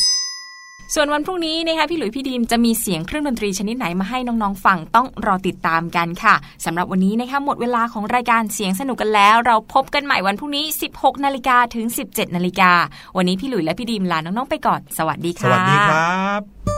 [0.95, 6.35] ส่วนวันพรุ่งนี้นะคะพี่หลุยพี่ดีมจะมีเสียงเครื่องดนตรีชนิดไหนมาให้น้องๆฟังต้องรอติดตามกันค่ะ
[6.65, 12.71] สำหรับวันนี้นะคะหมดเวลาของรายการเสียงสนุกกันแล้ว เราพบกันใหม่วันพรุ่งนี้ 16นาฬิกาถึง 17นาฬิกา
[13.17, 16.74] วันนี้พี่หลุยและพี่ดีมลาน้องๆไปก่อน สวัสดีสค่ะวัสดีครับ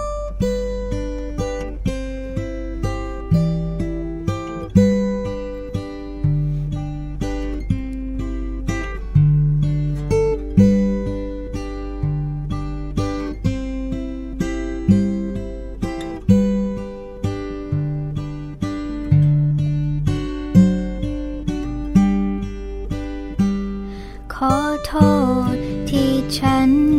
[26.40, 26.97] ฉัน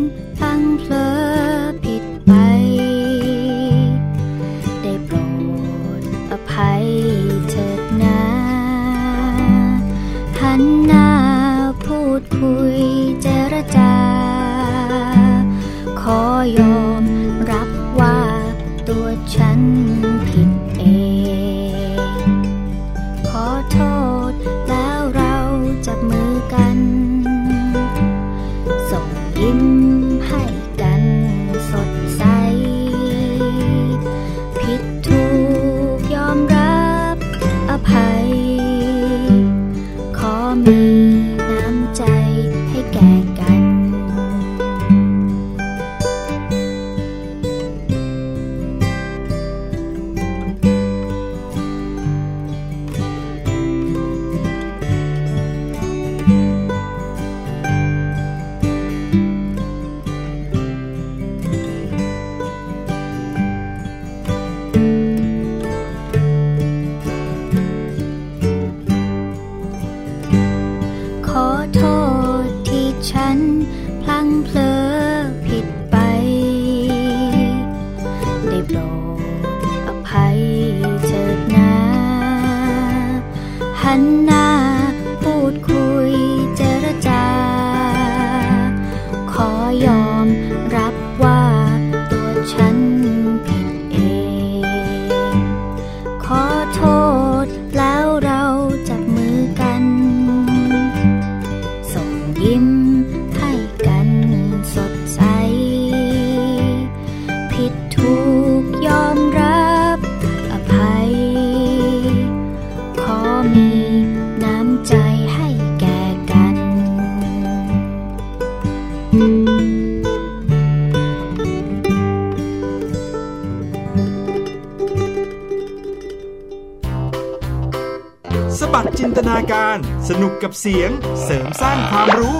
[130.49, 130.91] ับเสียง
[131.25, 132.39] เสริมสร้างความรู้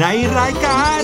[0.00, 0.04] ใน
[0.38, 1.02] รายการ